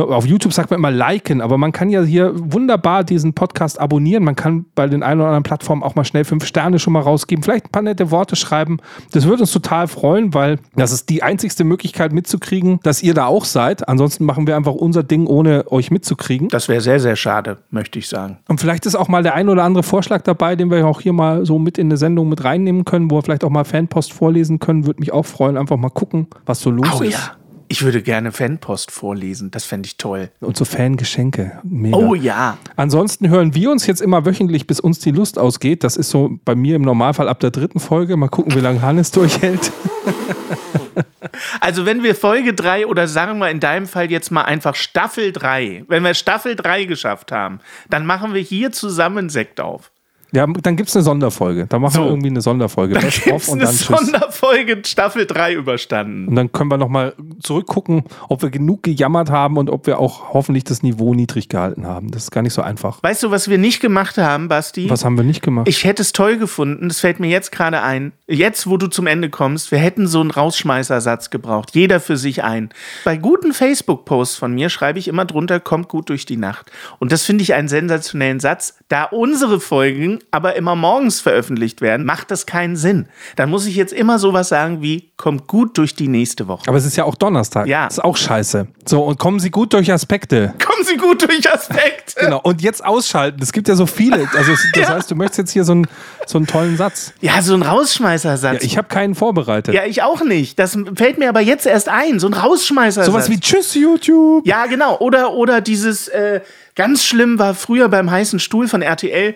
auf 0.06 0.26
YouTube 0.26 0.52
sagt 0.52 0.70
man 0.70 0.80
immer 0.80 0.90
liken, 0.90 1.40
aber 1.40 1.56
man 1.56 1.72
kann 1.72 1.88
ja 1.88 2.02
hier 2.02 2.32
wunderbar 2.34 3.04
diesen 3.04 3.32
Podcast 3.32 3.80
abonnieren. 3.80 4.22
Man 4.22 4.36
kann 4.36 4.66
bei 4.74 4.86
den 4.86 5.02
ein 5.02 5.18
oder 5.18 5.28
anderen 5.28 5.44
Plattformen 5.44 5.82
auch 5.82 5.94
mal 5.94 6.04
schnell 6.04 6.24
fünf 6.24 6.44
Sterne 6.44 6.78
schon 6.78 6.92
mal 6.92 7.00
rausgeben, 7.00 7.42
vielleicht 7.42 7.68
ein 7.68 7.72
paar 7.72 7.80
nette 7.80 8.10
Worte 8.10 8.36
schreiben. 8.36 8.80
Das 9.12 9.24
würde 9.24 9.44
uns 9.44 9.52
total 9.52 9.88
freuen, 9.88 10.34
weil 10.34 10.58
das 10.76 10.92
ist 10.92 11.08
die 11.08 11.22
einzigste 11.22 11.64
Möglichkeit 11.64 12.12
mitzukriegen, 12.12 12.80
dass 12.82 13.02
ihr 13.02 13.14
da 13.14 13.24
auch 13.24 13.46
seid. 13.46 13.88
Ansonsten 13.88 14.26
machen 14.26 14.46
wir 14.46 14.56
einfach 14.56 14.74
unser 14.74 15.02
Ding, 15.02 15.26
ohne 15.26 15.72
euch 15.72 15.90
mitzukriegen. 15.90 16.48
Das 16.48 16.68
wäre 16.68 16.82
sehr, 16.82 17.00
sehr 17.00 17.13
schade, 17.16 17.59
möchte 17.71 17.99
ich 17.99 18.09
sagen. 18.09 18.38
Und 18.49 18.61
vielleicht 18.61 18.87
ist 18.87 18.94
auch 18.94 19.09
mal 19.09 19.23
der 19.23 19.35
ein 19.35 19.49
oder 19.49 19.64
andere 19.64 19.83
Vorschlag 19.83 20.23
dabei, 20.23 20.56
den 20.56 20.71
wir 20.71 20.87
auch 20.87 21.00
hier 21.00 21.12
mal 21.12 21.44
so 21.47 21.59
mit 21.59 21.78
in 21.78 21.88
eine 21.88 21.97
Sendung 21.97 22.28
mit 22.28 22.44
reinnehmen 22.44 22.85
können, 22.85 23.11
wo 23.11 23.16
wir 23.16 23.23
vielleicht 23.23 23.44
auch 23.44 23.50
mal 23.50 23.64
Fanpost 23.64 24.12
vorlesen 24.12 24.59
können. 24.59 24.87
Würde 24.87 25.00
mich 25.00 25.12
auch 25.12 25.26
freuen. 25.26 25.56
Einfach 25.56 25.76
mal 25.76 25.90
gucken, 25.90 26.26
was 26.47 26.61
so 26.61 26.71
los 26.71 26.88
Oh 26.99 27.02
ist. 27.02 27.12
ja. 27.14 27.37
Ich 27.68 27.83
würde 27.83 28.02
gerne 28.02 28.30
Fanpost 28.30 28.90
vorlesen. 28.90 29.50
Das 29.50 29.64
fände 29.64 29.87
ich 29.87 29.97
toll. 29.97 30.28
Und 30.40 30.56
so 30.56 30.66
Fangeschenke. 30.66 31.52
Mega. 31.64 31.97
Oh 31.97 32.14
ja. 32.14 32.59
Ansonsten 32.76 33.30
hören 33.30 33.54
wir 33.54 33.71
uns 33.71 33.87
jetzt 33.87 34.02
immer 34.02 34.26
wöchentlich, 34.26 34.66
bis 34.66 34.80
uns 34.80 34.99
die 34.99 35.11
Lust 35.11 35.38
ausgeht. 35.38 35.83
Das 35.83 35.97
ist 35.97 36.11
so 36.11 36.38
bei 36.44 36.54
mir 36.54 36.76
im 36.76 36.83
Normalfall 36.83 37.28
ab 37.28 37.40
der 37.40 37.50
dritten 37.50 37.80
Folge. 37.80 38.16
Mal 38.18 38.28
gucken, 38.28 38.54
wie 38.54 38.61
lange 38.61 38.83
Hannes 38.83 39.11
durchhält. 39.12 39.73
Also 41.60 41.86
wenn 41.86 42.02
wir 42.02 42.14
Folge 42.14 42.54
3 42.54 42.86
oder 42.86 43.08
sagen 43.08 43.38
wir 43.38 43.50
in 43.50 43.60
deinem 43.60 43.86
Fall 43.86 44.10
jetzt 44.10 44.30
mal 44.30 44.42
einfach 44.42 44.74
Staffel 44.74 45.32
3, 45.32 45.84
wenn 45.88 46.04
wir 46.04 46.14
Staffel 46.14 46.56
3 46.56 46.84
geschafft 46.84 47.32
haben, 47.32 47.60
dann 47.88 48.06
machen 48.06 48.34
wir 48.34 48.42
hier 48.42 48.72
zusammen 48.72 49.28
Sekt 49.28 49.60
auf. 49.60 49.90
Ja, 50.34 50.46
dann 50.46 50.76
gibt 50.76 50.88
es 50.88 50.96
eine 50.96 51.04
Sonderfolge. 51.04 51.66
Da 51.68 51.78
machen 51.78 51.94
So. 51.94 52.02
wir 52.02 52.08
irgendwie 52.08 52.28
eine 52.28 52.40
Sonderfolge. 52.40 52.94
Dann 52.94 53.04
Best 53.04 53.22
gibt 53.22 53.34
of 53.34 53.42
es 53.42 53.48
und 53.48 53.60
eine 53.60 53.66
dann. 53.66 53.74
Sonderfolge 53.74 54.82
Staffel 54.84 55.26
3 55.26 55.54
überstanden. 55.54 56.28
Und 56.28 56.34
dann 56.34 56.50
können 56.50 56.70
wir 56.70 56.76
nochmal 56.76 57.14
zurückgucken, 57.40 58.04
ob 58.28 58.42
wir 58.42 58.50
genug 58.50 58.82
gejammert 58.82 59.30
haben 59.30 59.56
und 59.56 59.70
ob 59.70 59.86
wir 59.86 59.98
auch 59.98 60.32
hoffentlich 60.32 60.64
das 60.64 60.82
Niveau 60.82 61.14
niedrig 61.14 61.48
gehalten 61.48 61.86
haben. 61.86 62.10
Das 62.10 62.24
ist 62.24 62.30
gar 62.30 62.42
nicht 62.42 62.54
so 62.54 62.62
einfach. 62.62 63.02
Weißt 63.02 63.22
du, 63.22 63.30
was 63.30 63.48
wir 63.48 63.58
nicht 63.58 63.80
gemacht 63.80 64.18
haben, 64.18 64.48
Basti? 64.48 64.90
Was 64.90 65.04
haben 65.04 65.16
wir 65.16 65.24
nicht 65.24 65.42
gemacht? 65.42 65.68
Ich 65.68 65.84
hätte 65.84 66.02
es 66.02 66.12
toll 66.12 66.36
gefunden, 66.36 66.88
das 66.88 67.00
fällt 67.00 67.20
mir 67.20 67.28
jetzt 67.28 67.52
gerade 67.52 67.82
ein. 67.82 68.12
Jetzt, 68.26 68.66
wo 68.66 68.76
du 68.76 68.88
zum 68.88 69.06
Ende 69.06 69.30
kommst, 69.30 69.70
wir 69.70 69.78
hätten 69.78 70.06
so 70.06 70.20
einen 70.20 70.30
Rausschmeißersatz 70.32 71.30
gebraucht. 71.30 71.74
Jeder 71.74 72.00
für 72.00 72.16
sich 72.16 72.42
ein. 72.42 72.70
Bei 73.04 73.16
guten 73.16 73.52
Facebook-Posts 73.52 74.36
von 74.36 74.52
mir 74.52 74.68
schreibe 74.68 74.98
ich 74.98 75.06
immer 75.08 75.24
drunter, 75.24 75.60
kommt 75.60 75.88
gut 75.88 76.08
durch 76.08 76.26
die 76.26 76.36
Nacht. 76.36 76.72
Und 76.98 77.12
das 77.12 77.22
finde 77.22 77.42
ich 77.42 77.54
einen 77.54 77.68
sensationellen 77.68 78.40
Satz. 78.40 78.78
Da 78.88 79.04
unsere 79.04 79.60
Folgen 79.60 80.18
aber 80.30 80.56
immer 80.56 80.74
morgens 80.74 81.20
veröffentlicht 81.20 81.80
werden, 81.80 82.04
macht 82.04 82.30
das 82.30 82.46
keinen 82.46 82.76
Sinn. 82.76 83.06
Dann 83.36 83.50
muss 83.50 83.66
ich 83.66 83.76
jetzt 83.76 83.92
immer 83.92 84.18
sowas 84.18 84.48
sagen 84.48 84.82
wie, 84.82 85.10
kommt 85.16 85.46
gut 85.46 85.78
durch 85.78 85.94
die 85.94 86.08
nächste 86.08 86.48
Woche. 86.48 86.64
Aber 86.66 86.76
es 86.76 86.84
ist 86.84 86.96
ja 86.96 87.04
auch 87.04 87.14
Donnerstag. 87.14 87.66
Ja. 87.66 87.86
Ist 87.86 88.02
auch 88.02 88.16
scheiße. 88.16 88.66
So, 88.84 89.02
und 89.04 89.18
kommen 89.18 89.40
Sie 89.40 89.50
gut 89.50 89.72
durch 89.72 89.92
Aspekte. 89.92 90.54
Kommen 90.64 90.84
Sie 90.84 90.96
gut 90.96 91.22
durch 91.22 91.50
Aspekte. 91.52 92.20
Genau. 92.20 92.40
Und 92.42 92.62
jetzt 92.62 92.84
ausschalten. 92.84 93.42
Es 93.42 93.52
gibt 93.52 93.68
ja 93.68 93.74
so 93.76 93.86
viele. 93.86 94.28
Also, 94.36 94.52
das 94.74 94.88
heißt, 94.88 95.10
du 95.10 95.14
möchtest 95.14 95.38
jetzt 95.38 95.50
hier 95.52 95.64
so 95.64 95.72
einen, 95.72 95.86
so 96.26 96.38
einen 96.38 96.46
tollen 96.46 96.76
Satz. 96.76 97.12
Ja, 97.20 97.40
so 97.42 97.54
ein 97.54 97.62
Ja, 97.62 97.70
Rausschmeißersatz. 97.70 98.62
ich 98.64 98.76
habe 98.76 98.88
keinen 98.88 99.14
vorbereitet. 99.14 99.74
Ja, 99.74 99.84
ich 99.84 100.02
auch 100.02 100.22
nicht. 100.22 100.58
Das 100.58 100.76
fällt 100.94 101.18
mir 101.18 101.28
aber 101.28 101.40
jetzt 101.40 101.66
erst 101.66 101.88
ein. 101.88 102.18
So 102.18 102.26
ein 102.26 102.34
Rausschmeißersatz. 102.34 103.06
Sowas 103.06 103.30
wie 103.30 103.40
Tschüss, 103.40 103.74
YouTube. 103.74 104.46
Ja, 104.46 104.66
genau. 104.66 104.98
Oder, 104.98 105.32
oder 105.32 105.60
dieses, 105.60 106.08
äh, 106.08 106.40
ganz 106.74 107.04
schlimm 107.04 107.38
war 107.38 107.54
früher 107.54 107.88
beim 107.88 108.10
heißen 108.10 108.38
Stuhl 108.38 108.68
von 108.68 108.82
RTL. 108.82 109.34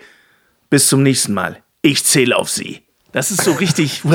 Bis 0.71 0.89
zum 0.89 1.03
nächsten 1.03 1.35
Mal. 1.35 1.63
Ich 1.83 2.05
zähle 2.05 2.37
auf 2.37 2.51
Sie. 2.51 2.83
Das 3.13 3.31
ist 3.31 3.43
so 3.43 3.53
richtig. 3.53 4.03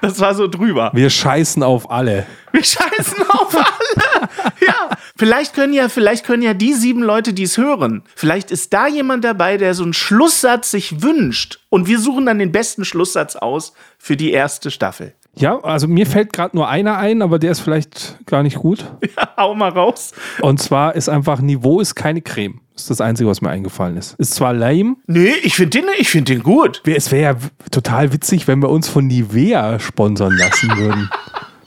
Das 0.00 0.20
war 0.20 0.34
so 0.34 0.46
drüber. 0.46 0.92
Wir 0.94 1.10
scheißen 1.10 1.62
auf 1.64 1.90
alle. 1.90 2.24
Wir 2.52 2.62
scheißen 2.62 3.28
auf 3.30 3.56
alle. 3.56 4.28
Ja. 4.64 4.90
Vielleicht 5.16 5.54
können 5.54 5.72
ja, 5.72 5.88
vielleicht 5.88 6.24
können 6.24 6.42
ja 6.42 6.54
die 6.54 6.72
sieben 6.74 7.02
Leute, 7.02 7.32
die 7.32 7.42
es 7.44 7.56
hören, 7.56 8.02
vielleicht 8.14 8.50
ist 8.50 8.72
da 8.72 8.86
jemand 8.86 9.24
dabei, 9.24 9.56
der 9.56 9.74
so 9.74 9.82
einen 9.82 9.92
Schlusssatz 9.92 10.70
sich 10.70 11.02
wünscht. 11.02 11.60
Und 11.68 11.88
wir 11.88 11.98
suchen 11.98 12.26
dann 12.26 12.38
den 12.38 12.52
besten 12.52 12.84
Schlusssatz 12.84 13.34
aus 13.34 13.72
für 13.98 14.16
die 14.16 14.30
erste 14.30 14.70
Staffel. 14.70 15.14
Ja, 15.36 15.58
also 15.60 15.88
mir 15.88 16.06
fällt 16.06 16.32
gerade 16.32 16.54
nur 16.56 16.68
einer 16.68 16.98
ein, 16.98 17.22
aber 17.22 17.38
der 17.38 17.52
ist 17.52 17.60
vielleicht 17.60 18.18
gar 18.26 18.42
nicht 18.42 18.56
gut. 18.56 18.84
Ja, 19.16 19.28
hau 19.36 19.54
mal 19.54 19.70
raus. 19.70 20.12
Und 20.40 20.60
zwar 20.60 20.94
ist 20.94 21.08
einfach 21.08 21.40
Niveau 21.40 21.80
ist 21.80 21.94
keine 21.94 22.22
Creme. 22.22 22.60
Ist 22.74 22.88
das 22.88 23.02
Einzige, 23.02 23.28
was 23.28 23.42
mir 23.42 23.50
eingefallen 23.50 23.96
ist. 23.98 24.14
Ist 24.18 24.34
zwar 24.34 24.54
lame. 24.54 24.96
Nee, 25.06 25.34
ich 25.42 25.54
finde 25.54 25.80
den, 25.80 25.84
ich 25.98 26.08
find 26.08 26.28
den 26.30 26.42
gut. 26.42 26.82
Es 26.86 27.10
wäre 27.12 27.34
ja 27.34 27.48
total 27.70 28.12
witzig, 28.12 28.48
wenn 28.48 28.62
wir 28.62 28.70
uns 28.70 28.88
von 28.88 29.06
Nivea 29.06 29.78
sponsern 29.78 30.36
lassen 30.36 30.76
würden. 30.76 31.10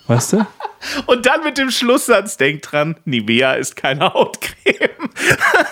Weißt 0.07 0.33
du? 0.33 0.45
Und 1.07 1.25
dann 1.25 1.43
mit 1.43 1.57
dem 1.57 1.71
Schlusssatz, 1.71 2.37
denk 2.37 2.61
dran, 2.61 2.95
Nivea 3.05 3.53
ist 3.53 3.75
keine 3.75 4.13
Hautcreme. 4.13 5.09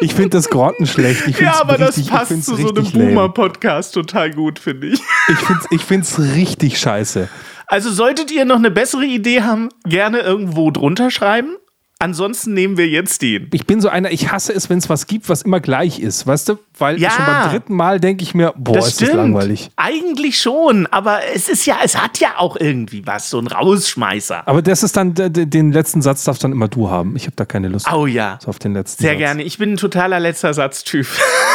Ich 0.00 0.14
finde 0.14 0.30
das 0.30 0.48
grottenschlecht. 0.48 1.40
Ja, 1.40 1.60
aber 1.60 1.76
das 1.76 1.96
richtig- 1.96 2.04
ich 2.06 2.10
passt 2.12 2.44
zu 2.44 2.54
so 2.54 2.68
einem. 2.68 2.92
Boomer-Podcast 2.92 3.92
total 3.92 4.30
gut, 4.30 4.60
finde 4.60 4.86
ich. 4.88 5.00
Ich 5.70 5.82
finde 5.82 6.06
es 6.06 6.18
richtig 6.36 6.78
scheiße. 6.78 7.28
Also 7.66 7.90
solltet 7.90 8.30
ihr 8.30 8.44
noch 8.44 8.56
eine 8.56 8.70
bessere 8.70 9.04
Idee 9.04 9.42
haben, 9.42 9.68
gerne 9.84 10.20
irgendwo 10.20 10.70
drunter 10.70 11.10
schreiben. 11.10 11.56
Ansonsten 11.98 12.54
nehmen 12.54 12.76
wir 12.78 12.88
jetzt 12.88 13.20
den. 13.20 13.48
Ich 13.52 13.66
bin 13.66 13.80
so 13.80 13.88
einer, 13.88 14.10
ich 14.12 14.30
hasse 14.30 14.52
es, 14.52 14.70
wenn 14.70 14.78
es 14.78 14.88
was 14.88 15.06
gibt, 15.08 15.28
was 15.28 15.42
immer 15.42 15.58
gleich 15.60 15.98
ist. 15.98 16.24
Weißt 16.26 16.48
du? 16.48 16.58
Weil 16.80 16.98
Ja. 17.00 17.10
schon 17.10 17.26
beim 17.26 17.50
dritten 17.50 17.74
Mal 17.74 18.00
denke 18.00 18.22
ich 18.22 18.34
mir, 18.34 18.52
boah, 18.56 18.78
ist 18.78 19.00
das 19.02 19.12
langweilig. 19.12 19.70
Eigentlich 19.76 20.38
schon, 20.40 20.86
aber 20.86 21.20
es 21.34 21.48
ist 21.48 21.66
ja, 21.66 21.76
es 21.84 21.96
hat 22.00 22.18
ja 22.18 22.30
auch 22.38 22.56
irgendwie 22.58 23.06
was, 23.06 23.30
so 23.30 23.38
ein 23.38 23.46
Rausschmeißer. 23.46 24.46
Aber 24.46 24.62
das 24.62 24.82
ist 24.82 24.96
dann, 24.96 25.14
den 25.14 25.72
letzten 25.72 26.02
Satz 26.02 26.24
darfst 26.24 26.42
dann 26.44 26.52
immer 26.52 26.68
du 26.68 26.90
haben. 26.90 27.16
Ich 27.16 27.24
habe 27.26 27.36
da 27.36 27.44
keine 27.44 27.68
Lust 27.68 27.86
Oh 27.92 28.06
ja. 28.06 28.38
auf 28.46 28.58
den 28.58 28.72
letzten 28.74 29.02
Sehr 29.02 29.12
Satz. 29.12 29.18
gerne. 29.18 29.42
Ich 29.42 29.58
bin 29.58 29.72
ein 29.74 29.76
totaler 29.76 30.20
letzter 30.20 30.54
Satztyp. 30.54 31.06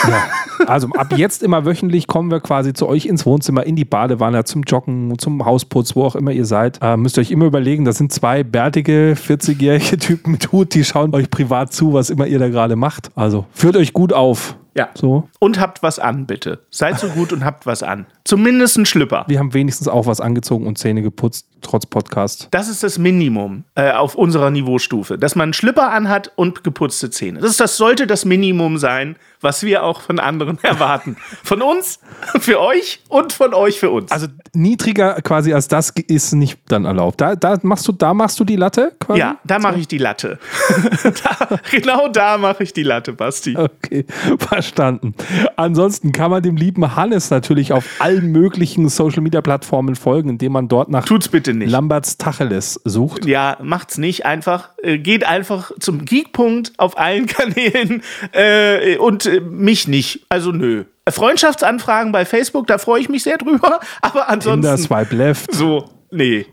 Ja. 0.08 0.24
Also 0.68 0.88
ab 0.94 1.14
jetzt 1.18 1.44
immer 1.44 1.66
wöchentlich 1.66 2.08
kommen 2.08 2.32
wir 2.32 2.40
quasi 2.40 2.74
zu 2.74 2.88
euch 2.88 3.06
ins 3.06 3.26
Wohnzimmer, 3.26 3.66
in 3.66 3.76
die 3.76 3.84
Badewanne, 3.84 4.46
zum 4.46 4.64
Joggen, 4.64 5.20
zum 5.20 5.44
Hausputz, 5.46 5.96
wo 5.98 6.06
auch 6.06 6.16
immer 6.16 6.32
ihr 6.32 6.46
seid. 6.46 6.80
Äh, 6.82 6.96
müsst 6.96 7.18
ihr 7.18 7.22
euch 7.22 7.32
immer 7.32 7.46
überlegen, 7.46 7.84
das 7.84 7.98
sind 7.98 8.14
zwei 8.14 8.42
bärtige, 8.44 9.16
40-jährige 9.16 9.98
Typen 9.98 10.32
mit 10.32 10.54
Hut, 10.54 10.74
die 10.74 10.86
schauen 10.86 11.14
euch 11.14 11.30
privat 11.30 11.74
zu, 11.74 11.94
was 11.94 12.10
immer 12.10 12.26
ihr 12.26 12.40
da 12.40 12.48
gerade 12.48 12.78
macht. 12.78 13.12
Also 13.16 13.46
führt 13.52 13.76
euch 13.76 13.92
gut 13.92 14.14
auf. 14.14 14.56
Ja. 14.76 14.90
So. 14.94 15.30
Und 15.40 15.60
habt 15.60 15.84
was 15.84 16.00
an, 16.00 16.26
bitte. 16.26 16.60
Seid 16.70 17.00
so 17.00 17.08
gut 17.08 17.32
und 17.32 17.46
habt 17.46 17.66
was 17.66 17.82
an. 17.82 18.06
Zumindest 18.26 18.78
ein 18.78 18.86
Schlüpper. 18.86 19.24
Wir 19.28 19.40
haben 19.40 19.54
wenigstens 19.54 19.88
auch 19.88 20.06
was 20.06 20.20
angezogen 20.20 20.68
und 20.68 20.78
Zähne 20.78 21.02
geputzt, 21.02 21.48
trotz 21.62 21.86
Podcast. 21.86 22.50
Das 22.52 22.68
ist 22.68 22.84
das 22.84 22.98
Minimum 22.98 23.64
äh, 23.76 23.92
auf 23.92 24.16
unserer 24.16 24.52
Niveaustufe, 24.52 25.18
dass 25.18 25.36
man 25.36 25.44
einen 25.44 25.54
Schlüpper 25.54 25.92
anhat 25.92 26.32
und 26.36 26.66
geputzte 26.66 27.10
Zähne. 27.10 27.40
Das, 27.40 27.52
ist, 27.52 27.60
das 27.62 27.78
sollte 27.78 28.06
das 28.06 28.26
Minimum 28.26 28.78
sein, 28.78 29.16
was 29.46 29.64
wir 29.64 29.84
auch 29.84 30.02
von 30.02 30.20
anderen 30.20 30.58
erwarten. 30.64 31.16
Von 31.44 31.62
uns, 31.62 32.00
für 32.40 32.60
euch 32.60 33.00
und 33.08 33.32
von 33.32 33.54
euch 33.54 33.80
für 33.80 33.92
uns. 33.92 34.12
Also 34.12 34.28
niedriger 34.54 35.22
quasi 35.22 35.54
als 35.54 35.68
das 35.68 35.92
ist 36.08 36.34
nicht 36.34 36.60
dann 36.68 36.84
erlaubt. 36.86 37.22
Da, 37.22 37.36
da, 37.36 37.58
machst, 37.62 37.88
du, 37.88 37.92
da 37.92 38.14
machst 38.14 38.40
du 38.40 38.44
die 38.44 38.56
Latte 38.56 38.94
quasi? 39.00 39.20
ja, 39.20 39.38
da 39.44 39.60
mache 39.60 39.80
ich 39.80 39.88
die 39.88 40.00
Latte. 40.00 40.40
da, 41.04 41.60
genau 41.72 42.08
da 42.08 42.38
mache 42.38 42.64
ich 42.64 42.74
die 42.74 42.84
Latte, 42.84 43.14
Basti. 43.14 43.56
Okay, 43.56 44.06
verstanden. 44.40 45.14
Ansonsten 45.56 46.12
kann 46.12 46.32
man 46.32 46.42
dem 46.42 46.58
lieben 46.58 46.96
Hannes 46.96 47.30
natürlich 47.30 47.72
auf 47.72 47.86
allen 48.00 48.32
möglichen 48.32 48.90
Social 48.90 49.22
Media 49.22 49.42
Plattformen 49.42 49.96
folgen, 49.96 50.30
indem 50.30 50.54
man 50.54 50.68
dort 50.68 50.90
nach 50.90 51.06
Tut's 51.06 51.30
bitte 51.30 51.54
nicht. 51.54 51.70
Lamberts 51.70 52.18
Tacheles 52.18 52.82
sucht. 52.84 53.26
Ja, 53.26 53.58
macht's 53.62 54.00
nicht 54.00 54.26
einfach. 54.26 54.70
Äh, 54.82 54.98
geht 54.98 55.26
einfach 55.26 55.72
zum 55.80 56.04
Geekpunkt 56.04 56.74
auf 56.78 56.98
allen 56.98 57.28
Kanälen 57.28 58.02
äh, 58.32 58.98
und 58.98 59.26
äh, 59.38 59.40
mich 59.42 59.88
nicht. 59.88 60.26
Also 60.30 60.52
nö. 60.52 60.86
Freundschaftsanfragen 61.08 62.12
bei 62.12 62.26
Facebook, 62.26 62.68
da 62.68 62.78
freue 62.78 63.02
ich 63.02 63.10
mich 63.10 63.24
sehr 63.24 63.38
drüber. 63.38 63.80
Aber 64.02 64.28
Tinder, 64.28 64.30
ansonsten 64.30 64.78
Swipe 64.78 65.16
Left, 65.16 65.54
so, 65.54 65.90
nee. 66.12 66.46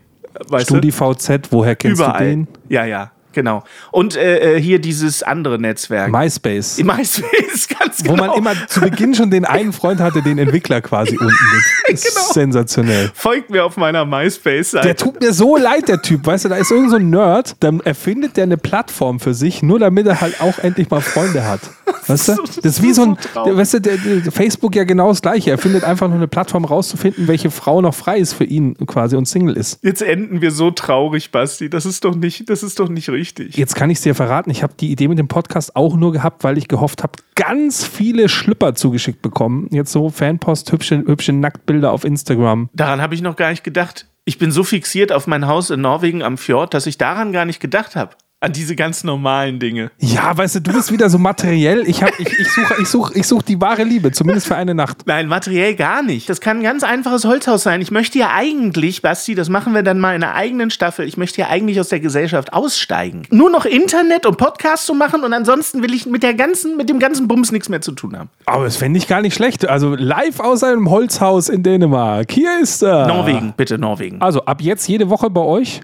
Weißt 0.47 0.69
du? 0.69 0.75
StudiVZ, 0.75 1.51
woher 1.51 1.75
kennst 1.75 2.01
Überall. 2.01 2.19
du 2.19 2.25
den? 2.25 2.47
Ja, 2.69 2.85
ja. 2.85 3.11
Genau. 3.33 3.63
Und 3.91 4.15
äh, 4.15 4.55
äh, 4.55 4.61
hier 4.61 4.79
dieses 4.79 5.23
andere 5.23 5.59
Netzwerk. 5.59 6.11
MySpace. 6.11 6.77
MySpace, 6.83 7.67
ganz 7.79 8.03
genau. 8.03 8.13
Wo 8.13 8.17
man 8.27 8.37
immer 8.37 8.53
zu 8.67 8.81
Beginn 8.81 9.13
schon 9.15 9.29
den 9.31 9.45
einen 9.45 9.73
Freund 9.73 9.99
hatte, 9.99 10.21
den 10.21 10.37
Entwickler 10.37 10.81
quasi 10.81 11.17
unten 11.17 11.27
mit. 11.27 11.93
Ist 11.93 12.03
Genau. 12.13 12.31
sensationell. 12.33 13.11
Folgt 13.13 13.49
mir 13.49 13.65
auf 13.65 13.77
meiner 13.77 14.05
MySpace-Seite. 14.05 14.87
Der 14.87 14.95
tut 14.95 15.21
mir 15.21 15.33
so 15.33 15.57
leid, 15.57 15.87
der 15.87 16.01
Typ. 16.01 16.25
Weißt 16.25 16.45
du, 16.45 16.49
da 16.49 16.55
ist 16.55 16.71
irgend 16.71 16.89
so 16.91 16.95
ein 16.97 17.09
Nerd, 17.09 17.55
dann 17.59 17.79
erfindet 17.81 18.37
der 18.37 18.43
eine 18.43 18.57
Plattform 18.57 19.19
für 19.19 19.33
sich, 19.33 19.61
nur 19.63 19.79
damit 19.79 20.07
er 20.07 20.21
halt 20.21 20.41
auch 20.41 20.59
endlich 20.59 20.89
mal 20.89 21.01
Freunde 21.01 21.45
hat. 21.47 21.61
Weißt 22.07 22.29
du? 22.29 22.35
Das 22.35 22.57
ist 22.57 22.81
wie 22.83 22.91
so 22.93 23.03
ein, 23.03 23.17
weißt 23.35 23.75
du, 23.75 23.79
der, 23.81 23.95
der 23.95 24.31
Facebook 24.31 24.75
ja 24.75 24.83
genau 24.83 25.07
das 25.09 25.21
Gleiche. 25.21 25.51
Er 25.51 25.57
findet 25.57 25.85
einfach 25.85 26.07
nur 26.09 26.17
eine 26.17 26.27
Plattform 26.27 26.65
rauszufinden, 26.65 27.29
welche 27.29 27.49
Frau 27.49 27.81
noch 27.81 27.95
frei 27.95 28.17
ist 28.17 28.33
für 28.33 28.43
ihn 28.43 28.75
quasi 28.87 29.15
und 29.15 29.25
Single 29.25 29.55
ist. 29.55 29.79
Jetzt 29.83 30.01
enden 30.01 30.41
wir 30.41 30.51
so 30.51 30.69
traurig, 30.71 31.31
Basti. 31.31 31.69
Das 31.69 31.85
ist 31.85 32.03
doch 32.03 32.15
nicht, 32.15 32.49
das 32.49 32.61
ist 32.61 32.79
doch 32.79 32.89
nicht 32.89 33.07
richtig. 33.09 33.22
Jetzt 33.57 33.75
kann 33.75 33.89
ich 33.89 33.97
es 33.97 34.03
dir 34.03 34.15
verraten, 34.15 34.49
ich 34.49 34.63
habe 34.63 34.73
die 34.79 34.91
Idee 34.91 35.07
mit 35.07 35.19
dem 35.19 35.27
Podcast 35.27 35.75
auch 35.75 35.95
nur 35.95 36.11
gehabt, 36.11 36.43
weil 36.43 36.57
ich 36.57 36.67
gehofft 36.67 37.03
habe, 37.03 37.13
ganz 37.35 37.85
viele 37.85 38.29
Schlüpper 38.29 38.75
zugeschickt 38.75 39.21
bekommen. 39.21 39.67
Jetzt 39.71 39.91
so 39.91 40.09
Fanpost, 40.09 40.71
hübsche, 40.71 41.03
hübsche 41.05 41.33
Nacktbilder 41.33 41.91
auf 41.91 42.03
Instagram. 42.03 42.69
Daran 42.73 43.01
habe 43.01 43.15
ich 43.15 43.21
noch 43.21 43.35
gar 43.35 43.49
nicht 43.49 43.63
gedacht. 43.63 44.07
Ich 44.25 44.37
bin 44.37 44.51
so 44.51 44.63
fixiert 44.63 45.11
auf 45.11 45.27
mein 45.27 45.47
Haus 45.47 45.69
in 45.69 45.81
Norwegen 45.81 46.23
am 46.23 46.37
Fjord, 46.37 46.73
dass 46.73 46.85
ich 46.85 46.97
daran 46.97 47.33
gar 47.33 47.45
nicht 47.45 47.59
gedacht 47.59 47.95
habe. 47.95 48.15
An 48.43 48.51
diese 48.51 48.75
ganz 48.75 49.05
normalen 49.05 49.59
Dinge. 49.59 49.89
Ja, 49.99 50.37
weißt 50.37 50.55
du, 50.55 50.59
du 50.59 50.73
bist 50.73 50.91
wieder 50.91 51.09
so 51.09 51.17
materiell. 51.17 51.83
Ich, 51.87 52.03
hab- 52.03 52.19
ich, 52.19 52.27
ich 52.27 52.51
suche 52.51 52.75
ich 52.81 52.87
such, 52.89 53.11
ich 53.11 53.25
such 53.25 53.41
die 53.43 53.61
wahre 53.61 53.83
Liebe, 53.83 54.11
zumindest 54.11 54.47
für 54.47 54.55
eine 54.57 54.75
Nacht. 54.75 54.97
Nein, 55.05 55.27
materiell 55.27 55.75
gar 55.75 56.03
nicht. 56.03 56.27
Das 56.29 56.41
kann 56.41 56.57
ein 56.57 56.63
ganz 56.63 56.83
einfaches 56.83 57.23
Holzhaus 57.23 57.63
sein. 57.63 57.79
Ich 57.81 57.89
möchte 57.89 58.19
ja 58.19 58.31
eigentlich, 58.35 59.01
Basti, 59.01 59.33
das 59.33 59.47
machen 59.47 59.73
wir 59.73 59.81
dann 59.81 59.97
mal 59.97 60.13
in 60.13 60.23
einer 60.23 60.35
eigenen 60.35 60.71
Staffel, 60.71 61.07
ich 61.07 61.15
möchte 61.15 61.39
ja 61.39 61.47
eigentlich 61.47 61.79
aus 61.79 61.87
der 61.87 62.01
Gesellschaft 62.01 62.51
aussteigen. 62.51 63.23
Nur 63.31 63.49
noch 63.49 63.63
Internet 63.65 64.25
und 64.25 64.35
Podcast 64.37 64.87
zu 64.87 64.93
machen 64.93 65.23
und 65.23 65.31
ansonsten 65.31 65.81
will 65.81 65.93
ich 65.93 66.05
mit 66.05 66.21
der 66.21 66.33
ganzen, 66.33 66.75
mit 66.75 66.89
dem 66.89 66.99
ganzen 66.99 67.29
Bums 67.29 67.53
nichts 67.53 67.69
mehr 67.69 67.79
zu 67.79 67.93
tun 67.93 68.17
haben. 68.19 68.29
Aber 68.45 68.65
das 68.65 68.75
fände 68.75 68.97
ich 68.97 69.07
gar 69.07 69.21
nicht 69.21 69.35
schlecht. 69.35 69.69
Also 69.69 69.95
live 69.95 70.41
aus 70.41 70.63
einem 70.63 70.89
Holzhaus 70.89 71.47
in 71.47 71.63
Dänemark. 71.63 72.29
Hier 72.31 72.59
ist 72.61 72.83
er. 72.83 73.07
Norwegen, 73.07 73.53
bitte 73.55 73.77
Norwegen. 73.77 74.21
Also 74.21 74.43
ab 74.43 74.61
jetzt 74.61 74.85
jede 74.89 75.09
Woche 75.09 75.29
bei 75.29 75.39
euch. 75.41 75.79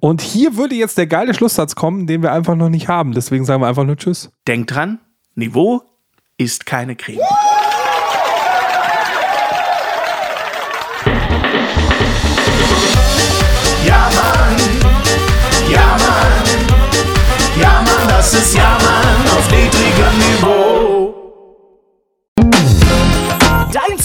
Und 0.00 0.20
hier 0.20 0.56
würde 0.56 0.76
jetzt 0.76 0.96
der 0.96 1.06
geile 1.06 1.34
Schlusssatz 1.34 1.74
kommen, 1.74 2.06
den 2.06 2.22
wir 2.22 2.32
einfach 2.32 2.54
noch 2.54 2.68
nicht 2.68 2.88
haben. 2.88 3.12
Deswegen 3.12 3.44
sagen 3.44 3.62
wir 3.62 3.66
einfach 3.66 3.84
nur 3.84 3.96
Tschüss. 3.96 4.30
Denk 4.46 4.68
dran, 4.68 5.00
Niveau 5.34 5.82
ist 6.36 6.66
keine 6.66 6.94
Creme. 6.94 7.18
Ja, 13.84 14.08
Mann. 14.14 14.56
Ja, 15.68 15.96
Mann. 15.98 17.60
Ja, 17.60 17.82
Mann, 17.82 18.08
das 18.08 18.34
ist 18.34 18.54
Ja, 18.54 18.78
Mann 18.80 19.36
auf 19.36 19.50
niedrigem 19.50 20.18
Niveau. 20.18 20.67